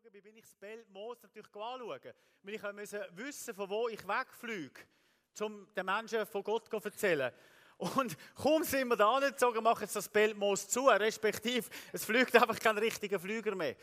[0.00, 2.14] geflogen bin, bin ich das Beltmoos natürlich anschauen.
[2.42, 4.80] Weil ich musste wissen, von wo ich wegfliege,
[5.40, 7.32] um den Menschen von Gott zu erzählen.
[7.76, 12.58] Und kaum sind wir da angezogen, machen jetzt das Beltmoos zu, respektive es fliegt einfach
[12.58, 13.76] kein richtiger Flüger mehr.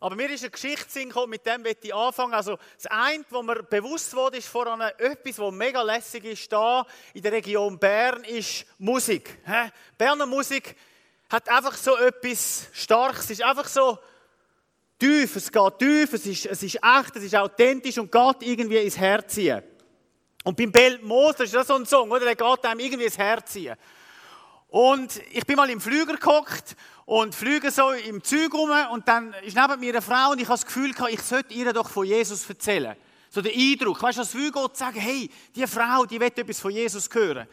[0.00, 2.32] Aber mir ist eine Geschichte gekommen, mit dem möchte ich anfangen.
[2.32, 6.86] Also, das eine, was mir bewusst wurde, ist voran etwas, was mega lässig ist, da
[7.14, 9.42] in der Region Bern, ist Musik.
[9.98, 10.76] Berner Musik
[11.28, 13.24] hat einfach so etwas Starkes.
[13.24, 13.98] Es ist einfach so
[14.98, 18.78] tief, es geht tief, es ist, es ist echt, es ist authentisch und geht irgendwie
[18.78, 19.62] ins Herz ziehen.
[20.44, 22.24] Und beim Belt Moos, das ist ja so ein Song, oder?
[22.24, 23.76] Der geht einem irgendwie ins Herz ziehen.
[24.68, 29.32] Und ich bin mal im Flüger gehockt und fliege so im Zug rum und dann
[29.42, 31.88] ist neben mir eine Frau und ich habe das Gefühl gehabt, ich sollte ihr doch
[31.88, 32.94] von Jesus erzählen.
[33.30, 36.60] So der Eindruck, weißt du, als will Gott sagen, hey, die Frau, die will etwas
[36.60, 37.46] von Jesus hören.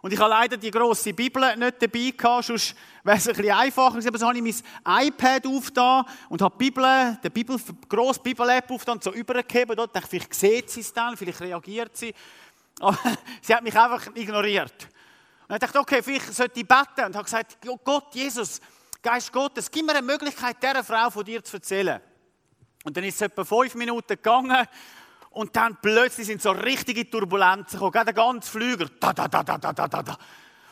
[0.00, 3.52] Und ich habe leider die grosse Bibel nicht dabei gehabt, sonst wäre es ein bisschen
[3.52, 4.08] einfacher gewesen.
[4.08, 7.58] Aber so habe ich mein iPad aufgetan und habe die Bibel, die Bibel,
[7.88, 9.76] grosse Bibel-App aufgetan, so übergegeben.
[9.76, 12.14] Dort dachte ich, vielleicht sieht sie es dann, vielleicht reagiert sie.
[12.80, 12.98] Aber
[13.42, 14.88] sie hat mich einfach ignoriert.
[15.48, 17.06] Und ich dachte, okay, vielleicht sollte ich beten.
[17.06, 18.60] Und habe gesagt, Gott, Jesus,
[19.02, 22.00] Geist Gottes, gib mir eine Möglichkeit, dieser Frau von dir zu erzählen.
[22.84, 24.66] Und dann ist es etwa fünf Minuten gegangen
[25.30, 28.86] und dann plötzlich sind so richtige Turbulenzen gekommen, gerade der ganze Flüger.
[28.98, 30.18] Da, da, da, da, da, da, da.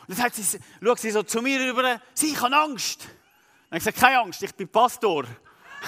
[0.07, 3.01] Und dann sie, schaut sie so zu mir rüber, sie, ich habe Angst.
[3.01, 5.25] Dann habe ich gesagt, keine Angst, ich bin Pastor.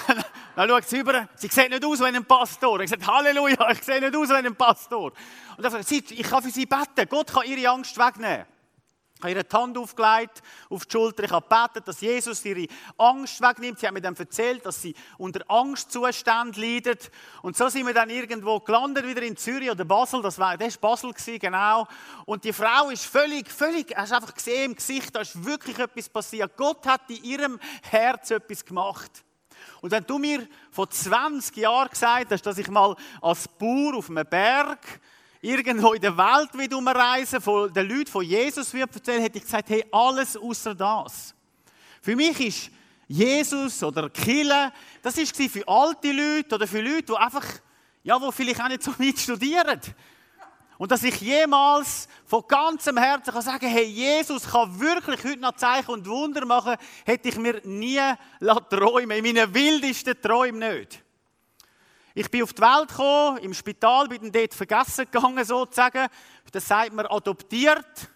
[0.56, 2.80] dann schaut sie rüber, sie sieht nicht aus wie ein Pastor.
[2.80, 5.12] Ich gesagt, Halleluja, ich sehe nicht aus wie ein Pastor.
[5.56, 8.46] Und dann sagt sie, ich kann für sie beten, Gott kann ihre Angst wegnehmen.
[9.20, 11.24] Ich habe ihr die Hand aufgelegt auf die Schulter.
[11.24, 13.78] Ich habe gebetet, dass Jesus ihre Angst wegnimmt.
[13.78, 17.10] Sie hat mir dann erzählt, dass sie unter Angstzustand leidet.
[17.42, 20.22] Und so sind wir dann irgendwo gelandet, wieder in Zürich oder Basel.
[20.22, 21.86] Das war, das war Basel, genau.
[22.24, 26.08] Und die Frau ist völlig, völlig, hast einfach gesehen im Gesicht, da ist wirklich etwas
[26.08, 26.56] passiert.
[26.56, 29.22] Gott hat in ihrem Herz etwas gemacht.
[29.82, 34.08] Und wenn du mir vor 20 Jahren gesagt hast, dass ich mal als Bauer auf
[34.08, 34.78] einem Berg
[35.40, 39.44] irgendwo in der Welt wieder umreisen, von den Leuten von Jesus wird erzählen, hätte ich
[39.44, 41.34] gesagt, hey, alles außer das.
[42.02, 42.70] Für mich ist
[43.08, 47.44] Jesus oder Kille, das ist für alte Leute oder für Leute, die einfach,
[48.02, 49.80] ja, die vielleicht auch nicht so weit studieren.
[50.78, 55.56] Und dass ich jemals von ganzem Herzen kann sagen, hey, Jesus kann wirklich heute noch
[55.56, 58.00] Zeichen und Wunder machen, hätte ich mir nie
[58.70, 61.02] träumen in meinen wildesten Träumen nicht.
[62.20, 66.06] Ich bin auf die Welt gekommen, im Spital, bin dann dort vergessen gegangen, sozusagen.
[66.52, 68.10] Das sagt man adoptiert.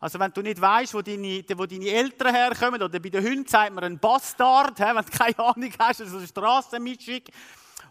[0.00, 3.46] Also wenn du nicht weißt, wo deine, wo deine Eltern herkommen, oder bei den Hunden
[3.46, 7.20] sagt man ein Bastard, wenn du keine Ahnung hast, also eine Strassenmischung.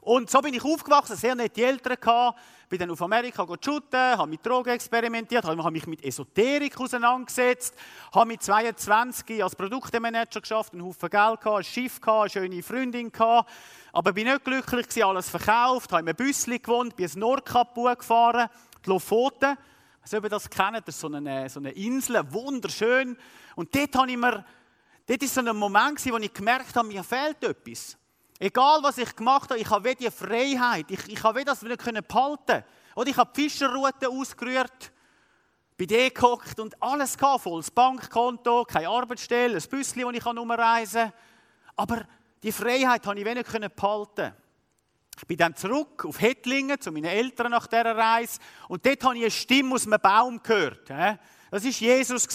[0.01, 4.27] Und so bin ich aufgewachsen, sehr nette Eltern gehabt, bin dann auf Amerika shooten, habe
[4.27, 7.75] mit Drogen experimentiert, habe mich mit Esoterik auseinandergesetzt,
[8.11, 12.63] habe mit 22 als Produktemanager geschafft, einen Haufen Geld gehabt, ein Schiff gehabt, eine schöne
[12.63, 13.47] Freundin gehabt,
[13.93, 17.75] aber bin nicht glücklich gewesen, alles verkauft, habe in einem Büsschen gewohnt, bin ins Nordkap
[17.75, 18.49] gefahren,
[18.83, 19.55] die Lofoten.
[20.01, 23.15] Nicht, ob ihr das kennt, das ist so eine, so eine Insel, wunderschön.
[23.55, 24.43] Und dort habe ich mir,
[25.05, 27.97] dort ist so ein Moment wo ich gemerkt habe, mir fehlt etwas.
[28.43, 30.89] Egal, was ich gemacht habe, ich habe die Freiheit.
[30.89, 32.63] Ich, ich habe das nicht behalten
[32.95, 34.91] Oder ich habe die Fischerroute ausgerührt,
[35.77, 41.03] bin da gehockt und alles gehabt, volles Bankkonto, keine Arbeitsstelle, ein Büsschen, das ich umreisen
[41.03, 41.13] kann.
[41.75, 42.01] Aber
[42.41, 44.33] die Freiheit habe ich wenig behalten.
[45.17, 49.17] Ich bin dann zurück auf Hettlingen zu meinen Eltern nach dieser Reise und dort habe
[49.17, 50.89] ich eine Stimme aus einem Baum gehört.
[50.89, 52.27] Das war Jesus.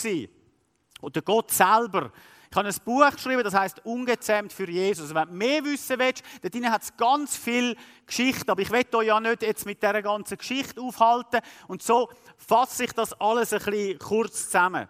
[1.01, 2.13] Oder Gott selber.
[2.57, 5.15] Ich habe ein Buch geschrieben, das heißt Ungezähmt für Jesus.
[5.15, 8.87] Wenn du mehr wissen willst, da drin hat es ganz viel Geschichte, aber ich will
[8.95, 12.09] euch ja nicht jetzt mit dieser ganzen Geschichte aufhalten und so
[12.39, 14.89] fasse ich das alles ein bisschen kurz zusammen.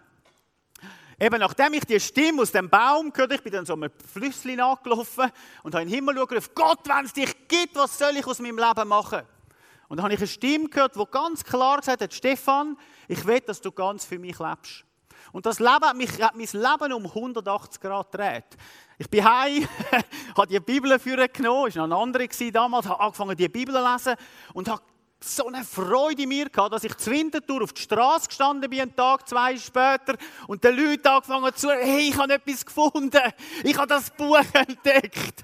[1.19, 4.61] Eben nachdem ich die Stimme aus dem Baum gehört ich bin dann so einem Flüsschen
[4.61, 5.29] angelaufen
[5.63, 8.39] und habe in den Himmel geschaut, Gott, wenn es dich gibt, was soll ich aus
[8.39, 9.23] meinem Leben machen?
[9.89, 12.77] Und dann habe ich eine Stimme gehört, die ganz klar gesagt hat, Stefan,
[13.09, 14.85] ich will, dass du ganz für mich lebst.
[15.31, 18.45] Und das Leben hat, mich, hat mein Leben um 180 Grad gedreht.
[18.97, 19.67] Ich bin heim,
[20.37, 23.91] habe die Bibel für genommen, war noch eine andere damals, habe angefangen, die Bibel zu
[23.91, 24.15] lesen
[24.53, 24.81] und habe
[25.19, 28.81] so eine Freude in mir gehabt, dass ich zu Winterthur auf die Straße gestanden bin,
[28.81, 30.15] einen Tag, zwei später,
[30.47, 35.41] und die Leute angefangen zu hey, ich habe etwas gefunden, ich habe das Buch entdeckt.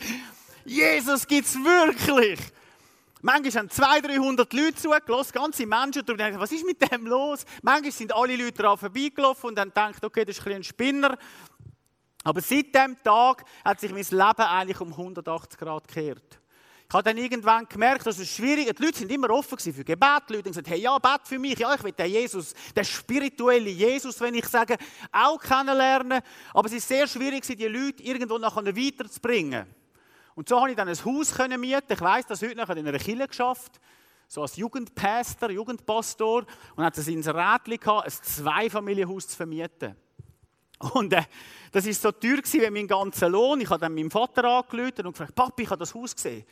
[0.66, 2.40] Jesus gibt es wirklich.
[3.26, 7.46] Manchmal haben 200, 300 Leute zugelassen, ganze Menschen, und denken, was ist mit dem los?
[7.62, 11.18] Manchmal sind alle Leute daran vorbeigelaufen und dann denkt, okay, das ist ein, ein Spinner.
[12.26, 16.42] Aber seit dem Tag hat sich mein Leben eigentlich um 180 Grad gekehrt.
[16.90, 18.80] Ich habe dann irgendwann gemerkt, dass es schwierig ist.
[18.80, 20.24] Die Leute sind immer offen für Gebet.
[20.28, 21.58] Die Leute haben gesagt, hey, ja, bet für mich.
[21.58, 24.76] Ja, ich will den Jesus, den spirituellen Jesus, wenn ich sage,
[25.14, 26.22] auch kennenlernen.
[26.54, 29.66] Aber es ist sehr schwierig, die Leute irgendwo nachher weiterzubringen.
[30.36, 31.94] Und so habe ich dann ein Haus mieten.
[31.94, 33.80] Ich weiß, dass heute noch in einer Kirche geschafft
[34.34, 36.46] so als Jugendpastor, Jugendpastor
[36.76, 39.96] und hat es ins Rädchen gehabt, ein Zweifamilienhaus zu vermieten.
[40.80, 41.22] Und äh,
[41.72, 43.62] das war so teuer wie mein ganzer Lohn.
[43.62, 46.46] Ich habe dann meinem Vater angerufen und gefragt, Papi, ich habe das Haus gesehen.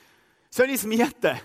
[0.51, 1.39] Soll ich es mieten?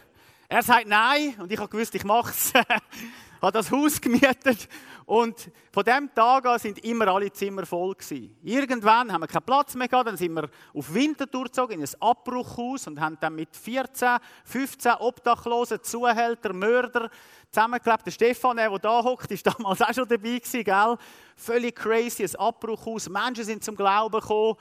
[0.49, 2.53] Er sagt nein und ich habe gewusst, ich mache es.
[3.41, 4.69] habe das Haus gemietet
[5.06, 8.37] und von dem Tag an sind immer alle Zimmer voll gewesen.
[8.43, 11.88] Irgendwann haben wir keinen Platz mehr gehabt, dann sind wir auf Winterthur gezogen, in ein
[12.00, 17.08] Abbruchhaus und haben dann mit 14, 15 Obdachlosen, Zuhälter, Mörder
[17.53, 18.06] zusammengelebt.
[18.06, 20.97] Der Stefan, der da hockt, ist damals auch schon dabei gewesen, gell?
[21.37, 23.09] Völlig crazy, ein Abbruchhaus.
[23.09, 24.56] Menschen sind zum Glauben gekommen.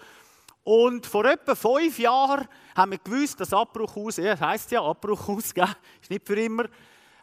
[0.64, 5.54] Und vor etwa fünf Jahren haben wir gewusst, dass Abbruchhaus, ja, das heisst ja Abbruchhaus,
[5.54, 5.68] gell?
[6.02, 6.66] ist nicht für immer,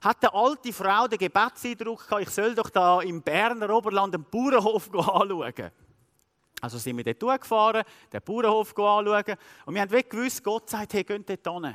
[0.02, 4.24] hat eine alte Frau den Gebetseindruck gehabt, ich soll doch da im Berner Oberland einen
[4.24, 5.70] Bauernhof anschauen.
[6.60, 7.82] Also sind wir dort gefahren,
[8.12, 9.36] den Bauernhof anschauen.
[9.64, 11.74] Und wir haben wirklich gewusst, Gott sagt, hey, geht dort hin.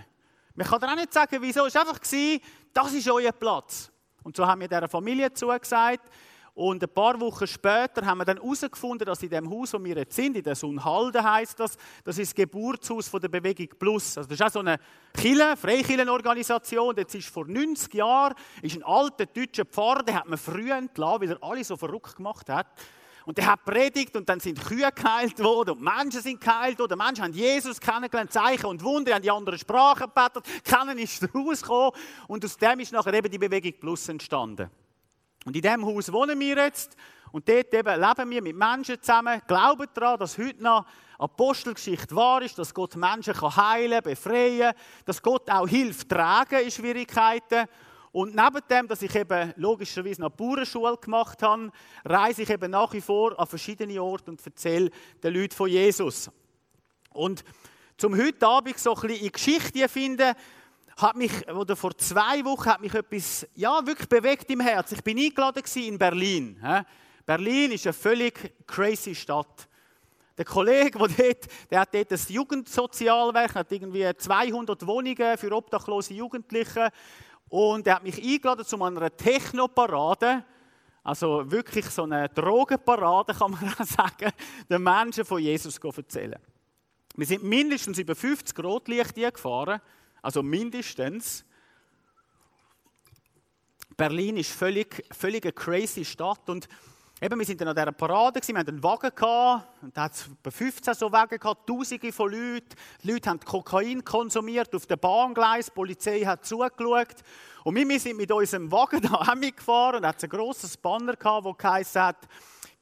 [0.55, 1.65] Man kann dir auch nicht sagen, wieso.
[1.65, 3.91] Es war einfach, das ist euer Platz.
[4.23, 6.09] Und so haben wir dieser Familie zugesagt,
[6.57, 9.95] und ein paar Wochen später haben wir dann herausgefunden, dass in dem Haus, wo wir
[9.95, 14.17] jetzt sind, in der Sunhalde heißt das, das ist das Geburtshaus von der Bewegung Plus.
[14.17, 14.79] Also das ist auch so eine
[15.13, 16.95] Kille, Freikirchenorganisation.
[16.97, 18.33] Jetzt ist vor 90 Jahren
[18.63, 22.15] ist ein alter deutscher Pfarrer, den hat man früh entlassen, weil er alle so verrückt
[22.15, 22.65] gemacht hat.
[23.25, 26.97] Und der hat predigt und dann sind Kühe geheilt worden und Menschen sind geheilt worden.
[26.97, 31.91] Menschen haben Jesus kennengelernt, Zeichen und Wunder, haben die anderen Sprachen gebetet, kennen ist rausgekommen
[32.27, 34.71] und aus dem ist nachher eben die Bewegung Plus entstanden.
[35.45, 36.95] Und in diesem Haus wohnen wir jetzt.
[37.31, 40.85] Und dort eben leben wir mit Menschen zusammen, glauben daran, dass heute noch
[41.19, 44.73] Apostelgeschichte wahr ist, dass Gott Menschen heilen kann, befreien,
[45.05, 47.67] dass Gott auch hilft, tragen in Schwierigkeiten.
[48.11, 51.71] Und neben dem, dass ich eben logischerweise noch Bauernschule gemacht habe,
[52.05, 54.89] reise ich eben nach wie vor an verschiedene Orte und erzähle
[55.21, 56.31] den Leuten von Jesus.
[57.13, 57.43] Und
[57.97, 60.33] zum heute Abend so ein bisschen in Geschichte finden,
[60.97, 64.91] hat mich, oder vor zwei Wochen hat mich etwas, ja, wirklich bewegt im Herz.
[64.91, 66.59] Ich bin eingeladen in Berlin.
[67.25, 69.67] Berlin ist eine völlig crazy Stadt.
[70.37, 76.13] Der Kollege, der, dort, der hat dort ein Jugendsozialwerk, hat irgendwie 200 Wohnungen für obdachlose
[76.13, 76.89] Jugendliche.
[77.49, 80.43] Und er hat mich eingeladen zu einer Technoparade.
[81.03, 84.31] Also wirklich so eine Drogenparade, kann man auch sagen,
[84.69, 86.39] den Menschen von Jesus erzählen.
[87.15, 89.79] Wir sind mindestens über 50 Rotlichter gefahren.
[90.27, 91.45] Also mindestens.
[93.95, 96.67] Berlin ist völlig, völlig eine crazy Stadt und
[97.21, 100.15] eben, wir sind dann an dieser Parade, wir hatten einen Wagen gehabt, und da hat
[100.15, 102.75] es 15 so Wagen gehabt, Tausende von Leuten.
[103.01, 107.23] Die Leute haben Kokain konsumiert auf dem Bahngleis, die Polizei hat zugeschaut.
[107.63, 111.53] Und wir sind mit unserem Wagen da gefahren und hat ein grosses Banner gehabt, wo
[111.53, 112.15] geheißen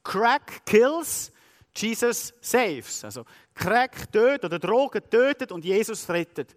[0.02, 1.30] Crack kills,
[1.76, 3.04] Jesus saves.
[3.04, 6.56] Also Crack tötet oder Drogen tötet und Jesus rettet.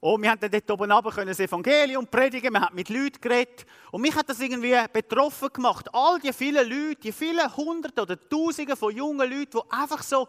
[0.00, 3.66] Und wir haben dort oben runter das Evangelium predigen, wir haben mit Leuten geredet.
[3.90, 5.88] Und mich hat das irgendwie betroffen gemacht.
[5.92, 10.28] All die vielen Leute, die vielen Hunderte oder Tausende von jungen Leuten, die einfach so,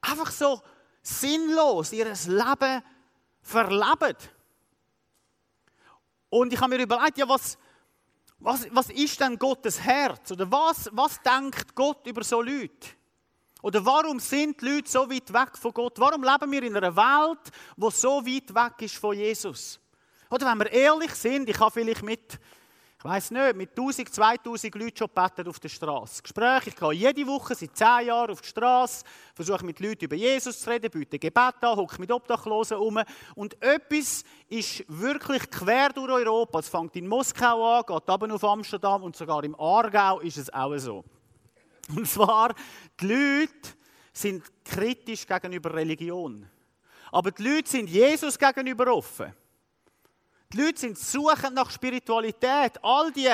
[0.00, 0.60] einfach so
[1.02, 2.82] sinnlos ihr Leben
[3.42, 4.16] verleben.
[6.30, 7.58] Und ich habe mir überlegt, ja, was,
[8.38, 10.30] was, was ist denn Gottes Herz?
[10.30, 12.97] Oder was, was denkt Gott über so Leute?
[13.62, 15.98] Oder warum sind die Leute so weit weg von Gott?
[15.98, 19.80] Warum leben wir in einer Welt, die so weit weg ist von Jesus?
[20.30, 22.38] Oder wenn wir ehrlich sind, ich habe vielleicht mit,
[22.98, 26.22] ich weiß nicht, mit 1000, 2000 Leuten schon gebeten auf der Straße.
[26.22, 30.16] Gespräche, ich gehe jede Woche seit 10 Jahren auf die Straße, versuche mit Leuten über
[30.16, 33.00] Jesus zu reden, biete Gebet an, hocke mit Obdachlosen um.
[33.34, 36.60] Und etwas ist wirklich quer durch Europa.
[36.60, 40.52] Es fängt in Moskau an, geht aber auf Amsterdam und sogar im Aargau ist es
[40.52, 41.04] auch so.
[41.96, 42.54] Und zwar,
[43.00, 43.76] die Leute
[44.12, 46.48] sind kritisch gegenüber Religion.
[47.10, 49.34] Aber die Leute sind Jesus gegenüber offen.
[50.52, 52.82] Die Leute sind suchend nach Spiritualität.
[52.82, 53.30] All die,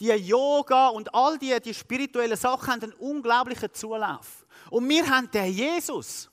[0.00, 4.46] die Yoga und all die, die spirituellen Sachen haben einen unglaublichen Zulauf.
[4.70, 6.28] Und wir haben den Jesus.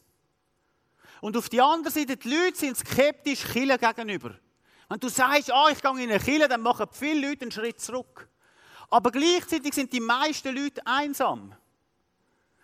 [1.21, 4.35] Und auf der anderen Seite, die Leute sind skeptisch Chile gegenüber.
[4.89, 7.79] Wenn du sagst, ah, ich gehe in eine Kille, dann machen viele Leute einen Schritt
[7.79, 8.27] zurück.
[8.89, 11.55] Aber gleichzeitig sind die meisten Leute einsam.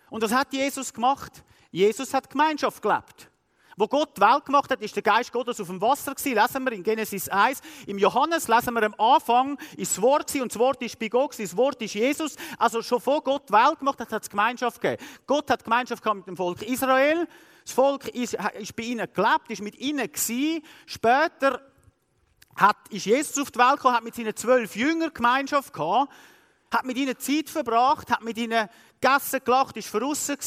[0.10, 1.44] Und was hat Jesus gemacht?
[1.72, 3.30] Jesus hat Gemeinschaft gelebt.
[3.80, 6.36] Wo Gott die Welt gemacht hat, ist der Geist Gottes auf dem Wasser gewesen.
[6.36, 7.62] Lesen wir in Genesis 1.
[7.88, 11.08] Im Johannes lesen wir am Anfang, ist das Wort gewesen, und das Wort ist bei
[11.08, 11.50] Gott gewesen.
[11.50, 12.36] Das Wort ist Jesus.
[12.58, 15.02] Also schon vor Gott die Welt gemacht hat, hat es Gemeinschaft gegeben.
[15.26, 17.26] Gott hat Gemeinschaft gehabt mit dem Volk Israel.
[17.64, 20.62] Das Volk ist, ist bei ihnen gelebt, ist mit ihnen gewesen.
[20.86, 21.62] Später
[22.58, 26.12] hat, ist Jesus auf die Welt gekommen, hat mit seinen zwölf Jüngern Gemeinschaft gehabt
[26.72, 30.38] hat mit ihnen Zeit verbracht, hat mit ihnen gegessen, gelacht, ist verrissen.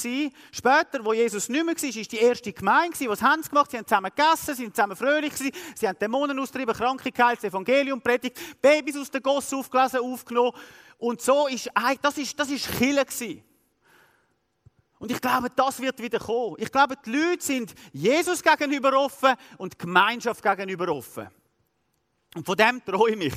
[0.51, 3.09] Später, wo Jesus nicht mehr war, ist die erste Gemeinde.
[3.09, 3.71] Was haben sie gemacht?
[3.71, 7.39] Sie haben zusammen gegessen, sie sind zusammen fröhlich gewesen, sie haben Dämonen austrieben, Kranke geheilt,
[7.39, 10.53] das Evangelium predigt, Babys aus der Gosse aufgelesen, aufgenommen.
[10.99, 13.43] Und so ist, das ist, das ist Chille gewesen.
[14.99, 16.55] Und ich glaube, das wird wieder kommen.
[16.59, 21.29] Ich glaube, die Leute sind Jesus gegenüber offen und Gemeinschaft gegenüber offen.
[22.37, 23.35] Und von dem träume ich.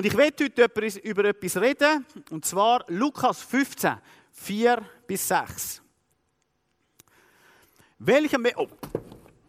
[0.00, 3.98] Und ich werde heute über etwas reden, und zwar Lukas 15,
[4.32, 5.82] 4 bis 6.
[7.98, 8.66] Welcher Me oh.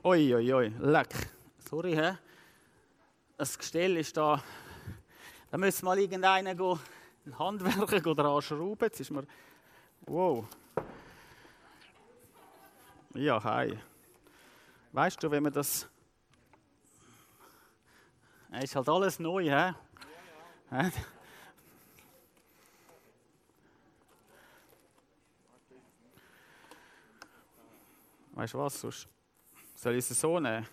[0.04, 1.16] Oi, oi, oi, leck.
[1.70, 2.18] Sorry, hä?
[3.38, 4.44] Das Gestell ist da.
[5.50, 6.78] Da müssen mal irgendeinen go,
[7.24, 8.84] einen Handwerker dran schrauben.
[8.88, 9.26] Jetzt ist mir.
[10.02, 10.46] Wow.
[13.14, 13.80] Ja, hi.
[14.92, 15.88] Weißt du, wenn man das.
[18.52, 19.74] Es ist halt alles neu, hä?
[20.72, 20.92] Ja, ja.
[28.34, 28.80] Weißt du was?
[28.80, 29.08] Sonst
[29.76, 30.66] soll ich es so nehmen?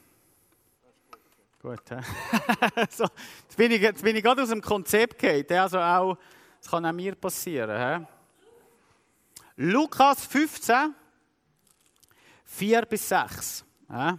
[1.61, 2.01] Gut, hä?
[2.91, 3.05] so,
[3.43, 5.61] jetzt, bin ich, jetzt bin ich gerade aus dem Konzept gefallen.
[5.61, 6.17] Also auch,
[6.61, 7.71] das kann auch mir passieren.
[7.71, 8.07] Hä?
[9.57, 10.95] Lukas 15.
[12.45, 13.65] 4 bis 6.
[13.91, 14.19] Ja.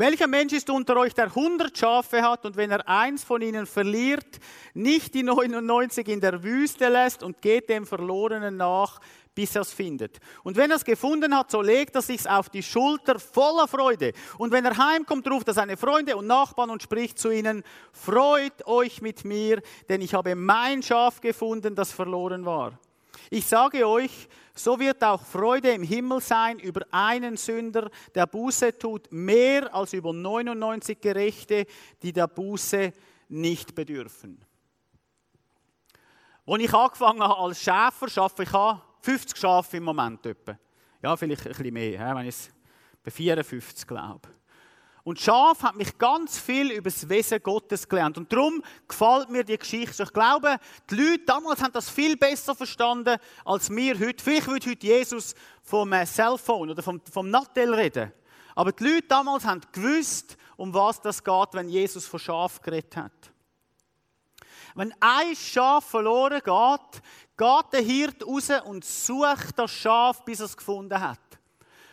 [0.00, 3.66] Welcher Mensch ist unter euch, der 100 Schafe hat und wenn er eins von ihnen
[3.66, 4.40] verliert,
[4.72, 8.98] nicht die 99 in der Wüste lässt und geht dem Verlorenen nach,
[9.34, 10.18] bis er es findet.
[10.42, 14.14] Und wenn er es gefunden hat, so legt er sich's auf die Schulter voller Freude.
[14.38, 18.66] Und wenn er heimkommt, ruft er seine Freunde und Nachbarn und spricht zu ihnen, freut
[18.66, 22.78] euch mit mir, denn ich habe mein Schaf gefunden, das verloren war.
[23.28, 28.78] Ich sage euch, so wird auch Freude im Himmel sein über einen Sünder, der Buße
[28.78, 31.66] tut, mehr als über 99 Gerechte,
[32.02, 32.92] die der Buße
[33.28, 34.44] nicht bedürfen.
[36.46, 38.50] Als ich angefangen habe als Schäfer, schaffe ich
[39.02, 40.26] 50 Schafe im Moment.
[41.02, 42.50] Ja, vielleicht ein bisschen mehr, wenn ich es
[43.02, 44.28] bei 54 glaube.
[45.02, 48.18] Und Schaf hat mich ganz viel über das Wesen Gottes gelernt.
[48.18, 50.02] Und darum gefällt mir die Geschichte.
[50.02, 50.58] Ich glaube,
[50.90, 54.22] die Leute damals haben das viel besser verstanden als wir heute.
[54.22, 58.12] Vielleicht würde heute Jesus vom äh, Cellphone oder vom, vom Nattel reden.
[58.54, 62.96] Aber die Leute damals haben gewusst, um was das geht, wenn Jesus von Schaf geredet
[62.96, 63.32] hat.
[64.74, 67.02] Wenn ein Schaf verloren geht,
[67.36, 71.18] geht der Hirt raus und sucht das Schaf, bis er es gefunden hat.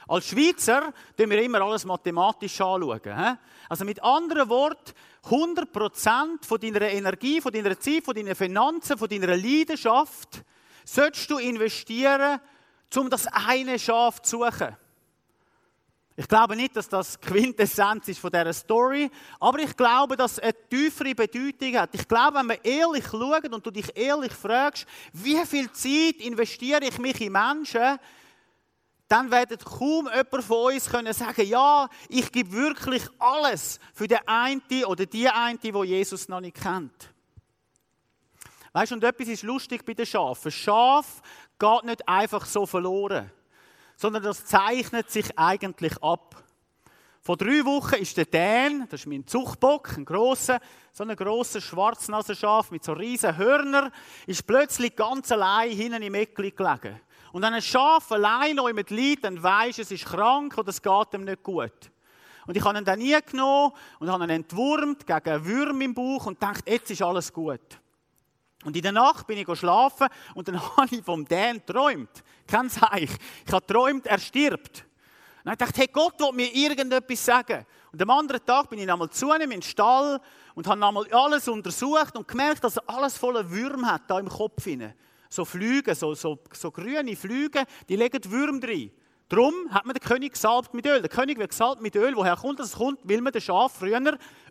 [0.08, 3.38] Als Schweizer schauen wir immer alles mathematisch anschauen.
[3.68, 4.94] Also mit anderen Worten,
[5.26, 10.44] 100% von deiner Energie, von deiner Zeit, von deinen Finanzen, von deiner Leidenschaft
[10.86, 12.40] solltest du investieren,
[12.96, 14.78] um das eine Schaf zu suchen.
[16.20, 20.40] Ich glaube nicht, dass das Quintessenz ist von dieser Story, aber ich glaube, dass es
[20.40, 21.92] eine tiefere Bedeutung hat.
[21.94, 26.86] Ich glaube, wenn wir ehrlich schauen und du dich ehrlich fragst, wie viel Zeit investiere
[26.86, 28.00] ich mich in Menschen,
[29.08, 34.20] dann wird kaum jemand von uns können sagen, ja, ich gebe wirklich alles für den
[34.28, 37.14] einen oder die eine, die Jesus noch nicht kennt.
[38.74, 40.52] Weißt du, und etwas ist lustig bei den Schafen.
[40.52, 41.22] Schaf
[41.58, 43.32] geht nicht einfach so verloren,
[43.96, 46.44] sondern das zeichnet sich eigentlich ab.
[47.22, 50.60] Vor drei Wochen ist der Dan, das ist mein Zuchtbock, ein grosser,
[50.94, 53.92] so ein grosser Schwarznasenschaf mit so riesen Hörnern,
[54.28, 57.02] ist plötzlich ganz allein hinten im Eckli gelegen.
[57.32, 61.14] Und wenn ein Schaf allein jemand liegt, dann weisst es ist krank oder es geht
[61.14, 61.92] ihm nicht gut.
[62.46, 65.94] Und ich habe ihn dann nie genommen und habe ihn entwurmt gegen einen Würm im
[65.94, 67.80] Bauch und dachte, jetzt ist alles gut.
[68.64, 72.24] Und in der Nacht bin ich schlafen und dann habe ich vom Dan geträumt.
[72.48, 73.10] Kein Seich.
[73.46, 74.86] Ich habe geträumt, er stirbt.
[75.44, 77.66] Und dann dachte ich, hey, Gott will mir irgendetwas sagen.
[77.92, 80.20] Und am anderen Tag bin ich einmal zu ihm in den Stall
[80.56, 84.30] und habe einmal alles untersucht und gemerkt, dass er alles voller Würm hat, da im
[84.30, 84.64] Kopf.
[84.64, 84.94] Hinein
[85.30, 88.92] so Flüge, so, so, so grüne Flüge, die legen Würm drin.
[89.30, 91.02] Darum hat man den König gesalbt mit Öl.
[91.02, 92.16] Der König wird gesalbt mit Öl.
[92.16, 92.68] Woher kommt das?
[92.68, 94.00] Es kommt, weil man den Schaf früher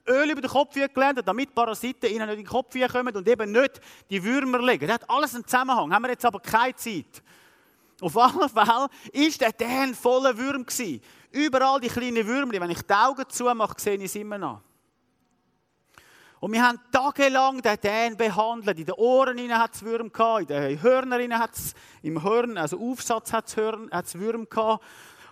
[0.07, 3.27] Öl über den Kopf gelernt hat, damit Parasiten ihnen nicht in den Kopf kommen und
[3.27, 3.81] eben nicht
[4.11, 4.87] die Würmer legen.
[4.87, 5.93] Das hat alles einen Zusammenhang.
[5.95, 7.23] Haben wir jetzt aber keine Zeit.
[8.03, 8.91] Auf alle Fälle war
[9.41, 10.67] der Dan voller Würm.
[11.33, 12.53] Überall die kleinen Würmer.
[12.53, 14.61] Wenn ich die Augen zumache, sehe ich sie immer noch.
[16.41, 18.79] Und wir haben tagelang den Dan behandelt.
[18.79, 22.79] In den Ohren hat es Würm gehabt, in den Hörnern hat es, im Hörn, also
[22.79, 24.85] Aufsatz hat es Würm gehabt.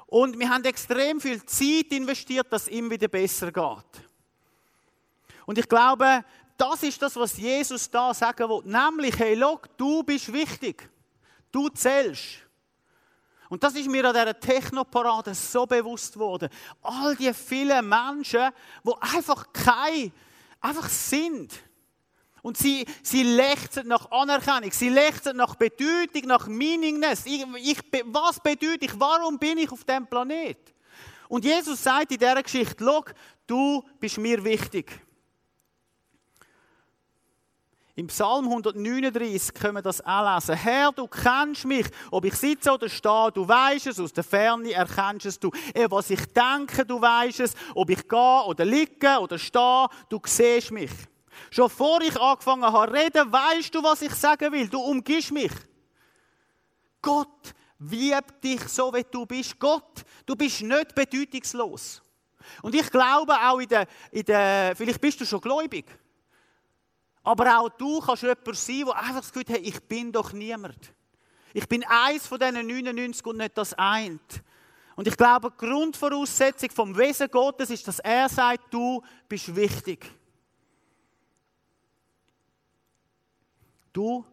[0.07, 4.05] Und wir haben extrem viel Zeit investiert, dass es ihm wieder besser geht.
[5.47, 6.25] Und ich glaube,
[6.57, 8.63] das ist das, was Jesus da sagen will.
[8.65, 10.89] Nämlich, hey, look, du bist wichtig.
[11.51, 12.39] Du zählst.
[13.49, 16.49] Und das ist mir an dieser Technoparade so bewusst worden.
[16.83, 18.51] All die vielen Menschen,
[18.83, 20.13] die einfach keine
[20.65, 21.53] einfach sind.
[22.43, 27.25] Und sie, sie lechzen nach Anerkennung, sie lechzen nach Bedeutung, nach Meaningness.
[27.25, 29.01] Ich, ich, was bedeutet ich?
[29.01, 30.59] Warum bin ich auf dem Planet?
[31.29, 33.05] Und Jesus sagt in dieser Geschichte, schau,
[33.47, 35.01] du bist mir wichtig.
[37.97, 40.57] Im Psalm 139 können wir das auch lesen.
[40.57, 44.73] Herr, du kennst mich, ob ich sitze oder stehe, du weißt es, aus der Ferne
[44.73, 45.53] erkennst es du.
[45.73, 50.21] Eben, was ich denke, du weißt es, ob ich gehe oder liege oder stehe, du
[50.25, 50.91] siehst mich.
[51.51, 54.69] Schon vor ich angefangen habe reden, weißt du, was ich sagen will.
[54.69, 55.53] Du umgibst mich.
[57.01, 59.57] Gott liebt dich so, wie du bist.
[59.61, 62.03] Gott, du bist nicht bedeutungslos.
[62.61, 65.87] Und ich glaube auch in der, in der vielleicht bist du schon gläubig.
[67.25, 70.95] Aber auch du kannst jemand sein, der einfach das Gefühl hat, ich bin doch niemand.
[71.55, 74.43] Ich bin eins von diesen 99 und nicht das eint.
[74.95, 80.07] Und ich glaube, die Grundvoraussetzung vom Wesen Gottes ist, dass er sagt, du bist wichtig.
[83.93, 84.25] Du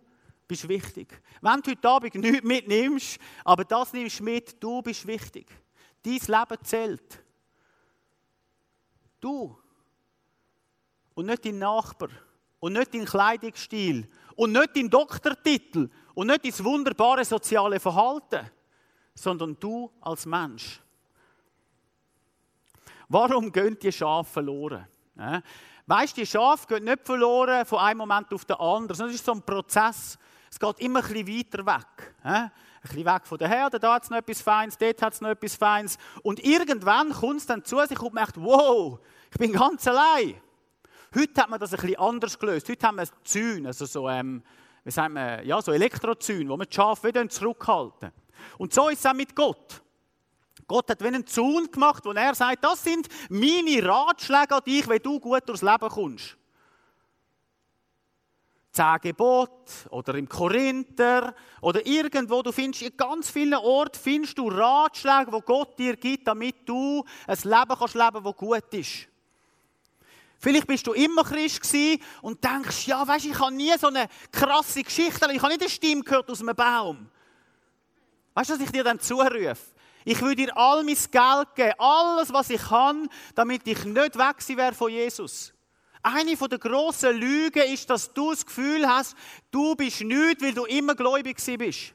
[0.45, 1.21] bist wichtig.
[1.39, 5.48] Wenn du heute Abend nichts mitnimmst, aber das nimmst mit, du bist wichtig.
[6.03, 7.24] Dein Leben zählt.
[9.21, 9.57] Du.
[11.13, 12.10] Und nicht dein Nachbar
[12.62, 18.50] und nicht dein Kleidungsstil und nicht dein Doktortitel und nicht dein wunderbare soziale Verhalten,
[19.13, 20.80] sondern du als Mensch.
[23.10, 24.88] Warum gehen die Schafe verloren?
[25.88, 29.15] Weißt du, die Schafe gehen nicht verloren von einem Moment auf den anderen, sondern es
[29.15, 30.18] ist so ein Prozess.
[30.50, 32.15] Es geht immer ein bisschen weiter weg.
[32.24, 32.51] Ein
[32.84, 35.30] bisschen weg von der Herde, da hat es noch etwas Feines, dort hat es noch
[35.30, 35.98] etwas Feines.
[36.22, 39.00] Und irgendwann kommt es dann zu sich und merkt, wow,
[39.32, 40.36] ich bin ganz allein.
[41.13, 42.70] Heute hat man das ein bisschen anders gelöst.
[42.70, 44.41] Heute haben wir Zäune, also so, ähm,
[44.86, 48.12] wie sagt man, ja, so Elektrozäune, wo man die Schafe wieder zurückhalten.
[48.58, 49.82] Und so ist es auch mit Gott.
[50.68, 54.88] Gott hat wie einen Zaun gemacht, wo er sagt, das sind meine Ratschläge an dich,
[54.88, 56.38] wenn du gut durchs Leben kommst.
[58.72, 64.48] Zehn Gebot oder im Korinther oder irgendwo, du findest in ganz vielen Orten findest du
[64.48, 69.11] Ratschläge, wo Gott dir gibt, damit du ein Leben kannst leben, das gut ist.
[70.41, 71.62] Vielleicht bist du immer Christ
[72.24, 75.69] und denkst, ja, weißt, ich habe nie so eine krasse Geschichte, ich habe nicht eine
[75.69, 77.08] Stimme gehört aus einem Baum.
[78.34, 79.56] Weißt du, was ich dir dann zurufe?
[80.04, 84.58] Ich will dir all mein Geld geben, alles, was ich kann, damit ich nicht weg
[84.58, 85.54] wäre von Jesus.
[86.01, 89.15] Eine der grossen Lügen ist, dass du das Gefühl hast,
[89.51, 91.93] du bist nichts, weil du immer gläubig bist.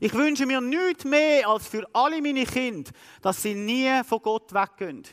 [0.00, 2.90] Ich wünsche mir nichts mehr als für alle meine Kinder,
[3.22, 5.04] dass sie nie von Gott weggehen.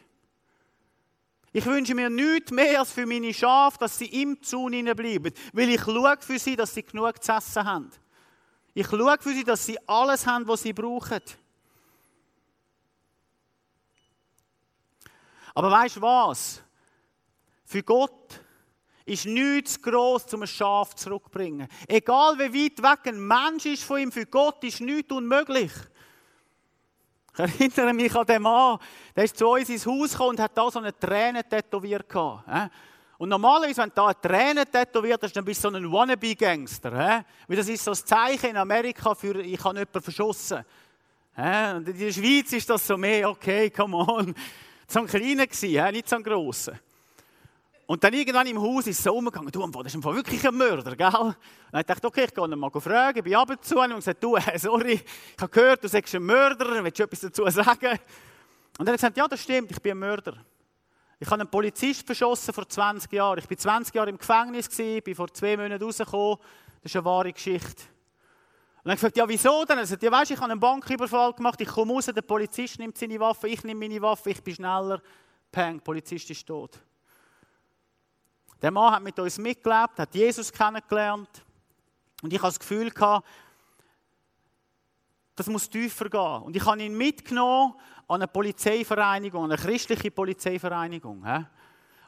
[1.55, 5.69] Ich wünsche mir nichts mehr als für meine Schafe, dass sie im Zaun bleiben, weil
[5.69, 7.91] ich schaue für sie, dass sie genug zu essen haben.
[8.73, 11.21] Ich schaue für sie, dass sie alles haben, was sie brauchen.
[15.53, 16.63] Aber weißt du was?
[17.65, 18.39] Für Gott
[19.05, 21.67] ist nichts gross, um ein Schaf zurückzubringen.
[21.87, 25.71] Egal wie weit weg ein Mensch ist von ihm, für Gott ist nichts unmöglich.
[27.33, 28.77] Ich erinnere mich an den Mann,
[29.15, 32.05] der ist zu uns ins Haus gekommen und hat da so eine Träne tätowiert
[33.17, 36.91] Und normalerweise, wenn da eine Träne tätowiert hast, dann bist du so ein Wannabe-Gangster.
[36.91, 40.63] Weil das ist so das Zeichen in Amerika für, ich habe jemanden verschossen.
[41.35, 44.35] Und in der Schweiz ist das so mehr, okay, come on.
[44.85, 45.47] So ein kleiner
[45.91, 46.73] nicht so ein grosser.
[47.93, 50.95] Und dann irgendwann im Haus ist es so umgegangen, du, das ist wirklich ein Mörder,
[50.95, 51.13] gell?
[51.15, 51.35] Und
[51.71, 54.35] dann dachte ich, okay, ich gehe ihn mal fragen, bin ab und und gesagt, du,
[54.35, 57.99] äh, sorry, ich habe gehört, du sagst ein Mörder, willst du etwas dazu sagen?
[58.79, 60.37] Und er hat gesagt, ja, das stimmt, ich bin ein Mörder.
[61.19, 63.37] Ich habe einen Polizist verschossen vor 20 Jahren.
[63.37, 66.39] Ich war 20 Jahre im Gefängnis, bin vor zwei Monaten rausgekommen.
[66.81, 67.83] Das ist eine wahre Geschichte.
[68.83, 69.77] Und dann habe ich gesagt, ja, wieso denn?
[69.77, 72.97] Er sagt, ja, weißt, ich habe einen Banküberfall gemacht, ich komme raus, der Polizist nimmt
[72.97, 74.99] seine Waffe, ich nehme meine Waffe, ich bin schneller.
[75.51, 76.79] Peng, der Polizist ist tot.
[78.63, 81.43] Der Mann hat mit uns mitgelebt, hat Jesus kennengelernt.
[82.21, 83.27] Und ich habe das Gefühl gehabt,
[85.35, 86.43] das muss tiefer gehen.
[86.43, 87.73] Und ich habe ihn mitgenommen
[88.07, 91.25] an eine Polizeivereinigung, eine christliche Polizeivereinigung.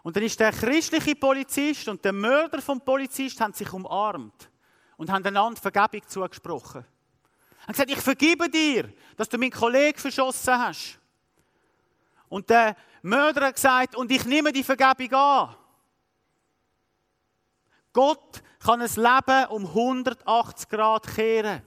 [0.02, 4.50] Und dann ist der christliche Polizist und der Mörder vom Polizist haben sich umarmt
[4.96, 6.86] und haben einander Vergebung zugesprochen.
[7.64, 11.00] Er hat gesagt, ich vergebe dir, dass du meinen Kollegen verschossen hast.
[12.30, 15.56] Und der Mörder hat gesagt, und ich nehme die Vergebung an.
[17.96, 21.62] Gott kann ein Leben um 180 Grad kehren.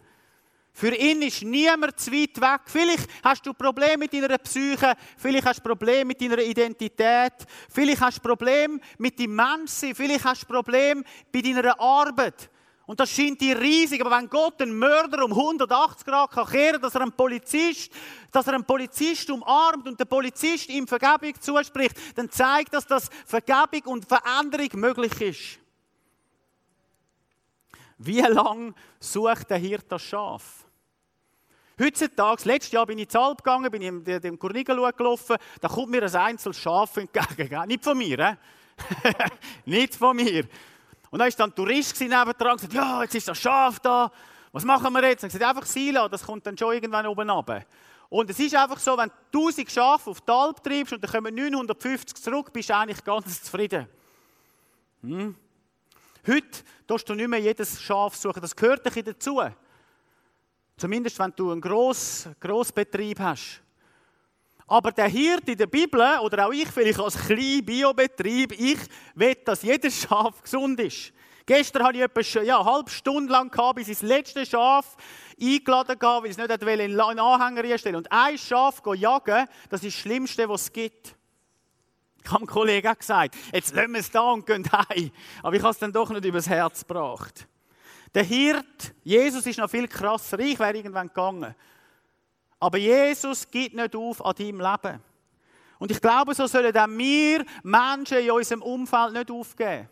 [0.75, 2.61] Für ihn ist niemand zu weit weg.
[2.67, 7.33] Vielleicht hast du Probleme mit deiner Psyche, vielleicht hast du Probleme mit deiner Identität,
[7.71, 12.51] vielleicht hast du Probleme mit deinem Menschsein, vielleicht hast du Probleme bei deiner Arbeit.
[12.85, 16.83] Und das scheint dir riesig, aber wenn Gott einen Mörder um 180 Grad kann kehren,
[16.83, 17.91] dass er einen Polizist,
[18.31, 23.09] dass er einen Polizist umarmt und der Polizist ihm Vergebung zuspricht, dann zeigt das, dass
[23.25, 25.68] Vergebung und Veränderung möglich ist.
[27.99, 30.65] Wie lange sucht der Hirt das Schaf?
[31.81, 35.69] Heutzutage, letztes Jahr bin ich in Alp gegangen, bin ich in dem Kornigelschau gelaufen, da
[35.69, 37.67] kommt mir ein einzelnes Schaf entgegen.
[37.67, 38.35] Nicht von mir, eh?
[39.65, 40.45] Nicht von mir.
[41.11, 44.11] Und dann war dann ein Tourist nebendran und gesagt, ja, jetzt ist das Schaf da,
[44.53, 45.23] was machen wir jetzt?
[45.23, 47.65] Er gesagt, einfach Sila, das kommt dann schon irgendwann oben runter.
[48.09, 51.11] Und es ist einfach so, wenn du 1000 Schafe auf die Alp treibst und dann
[51.11, 53.87] kommen 950 zurück, bist du eigentlich ganz zufrieden.
[55.03, 55.37] Hm?
[56.29, 59.41] Heute tust du nicht mehr jedes Schaf suchen, das gehört dich dazu.
[60.77, 63.63] Zumindest wenn du einen Gross, Grossbetrieb hast.
[64.67, 68.79] Aber der Hirt in der Bibel, oder auch ich vielleicht als kleiner Biobetrieb, ich
[69.15, 71.15] will, dass jedes Schaf gesund ist.
[71.47, 74.97] Gestern hatte ich etwa ja, eine halbe Stunde lang, gehabt, bis ich das letzte Schaf
[75.41, 79.83] eingeladen habe, weil ich es nicht in einen Anhänger einstellen Und ein Schaf jagen, das
[79.83, 81.18] ist das Schlimmste, was es gibt.
[82.23, 85.11] Ich habe dem Kollegen auch gesagt, jetzt lassen wir es da und gehen heim.
[85.43, 87.47] Aber ich habe es dann doch nicht übers Herz gebracht.
[88.15, 90.39] Der Hirt, Jesus ist noch viel krasser.
[90.39, 91.55] Ich wäre irgendwann gegangen.
[92.61, 95.01] Aber Jesus gibt nicht auf an deinem Leben.
[95.79, 99.89] Und ich glaube, so sollen auch wir Menschen in unserem Umfeld nicht aufgeben.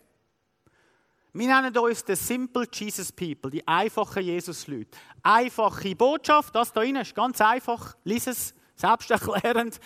[1.32, 4.98] Wir nennen uns die Simple Jesus People, die einfachen Jesus-Leute.
[5.22, 7.94] Einfache Botschaft, das da drin ist ganz einfach.
[8.04, 9.78] Lies es, selbsterklärend.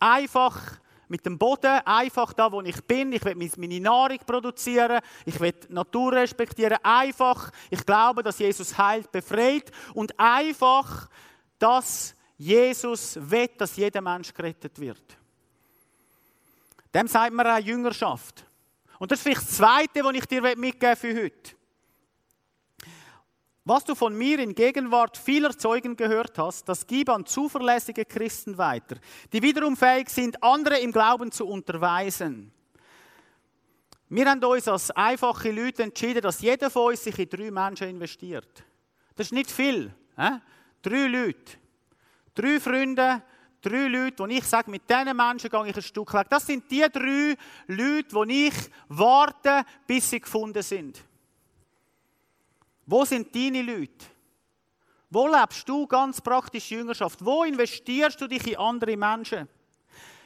[0.00, 3.12] Einfach mit dem Boden, einfach da, wo ich bin.
[3.12, 5.00] Ich will meine Nahrung produzieren.
[5.24, 6.78] Ich will die Natur respektieren.
[6.82, 7.50] Einfach.
[7.70, 9.70] Ich glaube, dass Jesus heilt, befreit.
[9.92, 11.08] Und einfach,
[11.58, 15.16] dass Jesus will, dass jeder Mensch gerettet wird.
[16.92, 18.44] Dem sagt man auch Jüngerschaft.
[18.98, 21.56] Und das ist vielleicht das Zweite, was ich dir mitgeben für heute.
[23.66, 28.58] Was du von mir in Gegenwart vieler Zeugen gehört hast, das gib an zuverlässige Christen
[28.58, 28.96] weiter,
[29.32, 32.52] die wiederum fähig sind, andere im Glauben zu unterweisen.
[34.10, 37.88] Wir haben uns als einfache Leute entschieden, dass jeder von uns sich in drei Menschen
[37.88, 38.64] investiert.
[39.16, 39.94] Das ist nicht viel.
[40.18, 40.32] Äh?
[40.82, 41.52] Drei Leute.
[42.34, 43.22] Drei Freunde,
[43.62, 46.26] drei Leute, wo ich sage, mit diesen Menschen gehe ich ein Stück weg.
[46.28, 47.34] Das sind die drei
[47.66, 48.54] Leute, wo ich
[48.88, 51.02] warte, bis sie gefunden sind.
[52.86, 54.06] Wo sind deine Leute?
[55.10, 57.24] Wo lebst du ganz praktisch Jüngerschaft?
[57.24, 59.48] Wo investierst du dich in andere Menschen?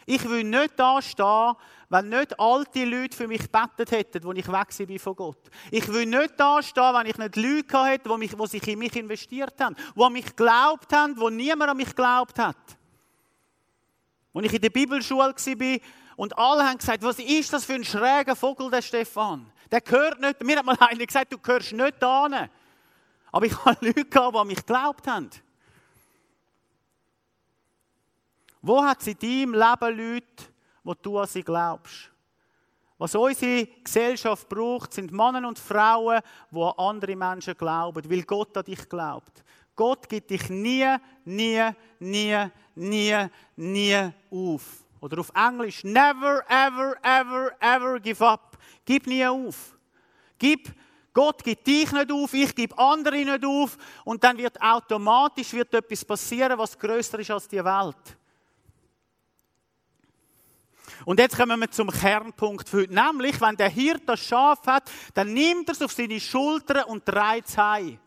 [0.07, 1.53] Ich will nicht da stehen,
[1.91, 5.51] wenn nicht alte Leute für mich gebetet hätten, wo ich weg bin von Gott.
[5.71, 8.97] Ich will nicht da stehen, wenn ich nicht Leute hätte, die, die sich in mich
[8.97, 12.57] investiert haben, die an mich geglaubt haben, wo niemand an mich geglaubt hat.
[14.33, 15.79] Als ich in der Bibelschule war
[16.17, 19.53] und alle haben gesagt, was ist das für ein schräger Vogel, der Stefan?
[19.71, 20.43] Der gehört nicht.
[20.43, 22.49] Mir hat mal einer gesagt, du gehörst nicht da.
[23.31, 25.31] Aber ich habe Leute gehabt, die an mich geglaubt haben.
[28.61, 30.45] Wo hat es in deinem Leben Leute,
[30.83, 32.11] wo du an sie glaubst?
[32.99, 38.57] Was unsere Gesellschaft braucht, sind Männer und Frauen, die an andere Menschen glauben, weil Gott
[38.57, 39.45] an dich glaubt.
[39.77, 40.85] Gott gibt dich nie,
[41.25, 41.63] nie,
[42.01, 42.37] nie,
[42.75, 44.85] nie, nie auf.
[45.01, 48.48] Oder auf Englisch, never, ever, ever, ever give up.
[48.89, 49.77] Gib nie auf.
[50.39, 50.75] Gib,
[51.13, 55.75] Gott gibt dich nicht auf, ich gebe andere nicht auf und dann wird automatisch wird
[55.75, 58.17] etwas passieren, was größer ist als die Welt.
[61.05, 62.95] Und jetzt kommen wir zum Kernpunkt für heute.
[62.95, 67.07] Nämlich, wenn der Hirt das Schaf hat, dann nimmt er es auf seine Schultern und
[67.07, 67.99] dreht es heim.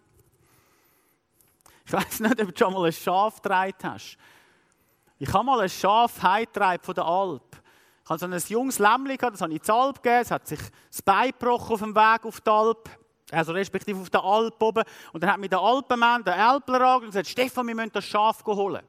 [1.85, 4.17] Ich weiß nicht, ob du schon mal ein Schaf gedreht hast.
[5.19, 7.61] Ich habe mal ein Schaf heimgetragen von der Alp.
[8.03, 10.21] Ich hatte so ein junges Lämmchen, das habe ich in Alp gegeben.
[10.21, 10.59] Es hat sich
[10.89, 12.89] das Bein gebrochen auf dem Weg auf die Alp.
[13.31, 14.83] Also respektive auf der Alp oben.
[15.13, 18.03] Und dann hat mir der Alpenmann, der Alpler, angeschaut und gesagt, Stefan, wir müssen das
[18.03, 18.81] Schaf holen.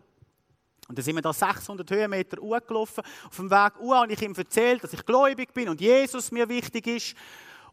[0.89, 3.05] Und dann sind wir da 600 Höhenmeter hochgelaufen.
[3.29, 6.49] Auf dem Weg hoch habe ich ihm erzählt, dass ich gläubig bin und Jesus mir
[6.49, 7.15] wichtig ist.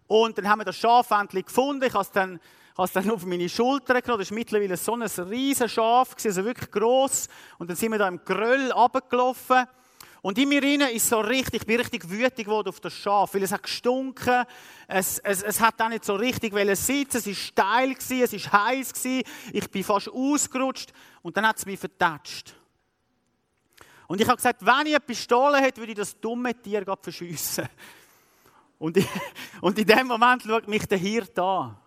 [0.08, 1.84] Und dann haben wir das Schaf endlich gefunden.
[1.84, 2.40] Ich habe es dann,
[2.78, 4.20] habe es dann auf meine Schulter genommen.
[4.20, 7.28] Das ist mittlerweile so ein riesiges Schaf, also wirklich gross.
[7.58, 9.66] Und dann sind wir da im Gröll runtergelaufen.
[10.22, 13.34] Und in mir rein ist so richtig, ich bin richtig wütig geworden auf das Schaf,
[13.34, 14.44] weil es hat gestunken,
[14.88, 18.66] es, es, es hat auch nicht so richtig sitzen, es war steil, gewesen, es war
[18.66, 22.54] heiß, gewesen, ich bin fast ausgerutscht und dann hat es mich vertatscht.
[24.08, 27.70] Und ich habe gesagt, wenn ich eine Pistole hätte, würde ich das dumme Tier verschiessen.
[28.80, 29.08] Und, ich,
[29.62, 31.78] und in dem Moment schaut mich der Hirt an.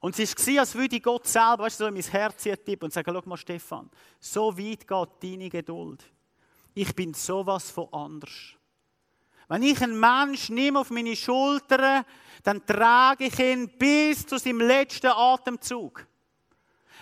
[0.00, 2.92] Und es war, als würde Gott selber weißt du, so in mein Herz tippen und
[2.92, 6.04] sagen, schau mal Stefan, so weit geht deine Geduld.
[6.74, 8.30] Ich bin sowas von anders.
[9.48, 12.04] Wenn ich einen Mensch nehme auf meine Schultern,
[12.44, 16.06] dann trage ich ihn bis zu seinem letzten Atemzug.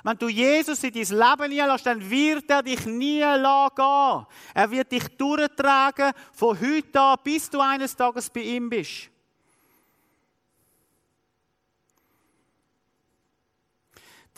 [0.03, 1.19] Wenn du Jesus in dein
[1.51, 4.27] Leben lässt, dann wird er dich nie gehen.
[4.55, 9.11] Er wird dich durchtragen von heute an, bis du eines Tages bei ihm bist.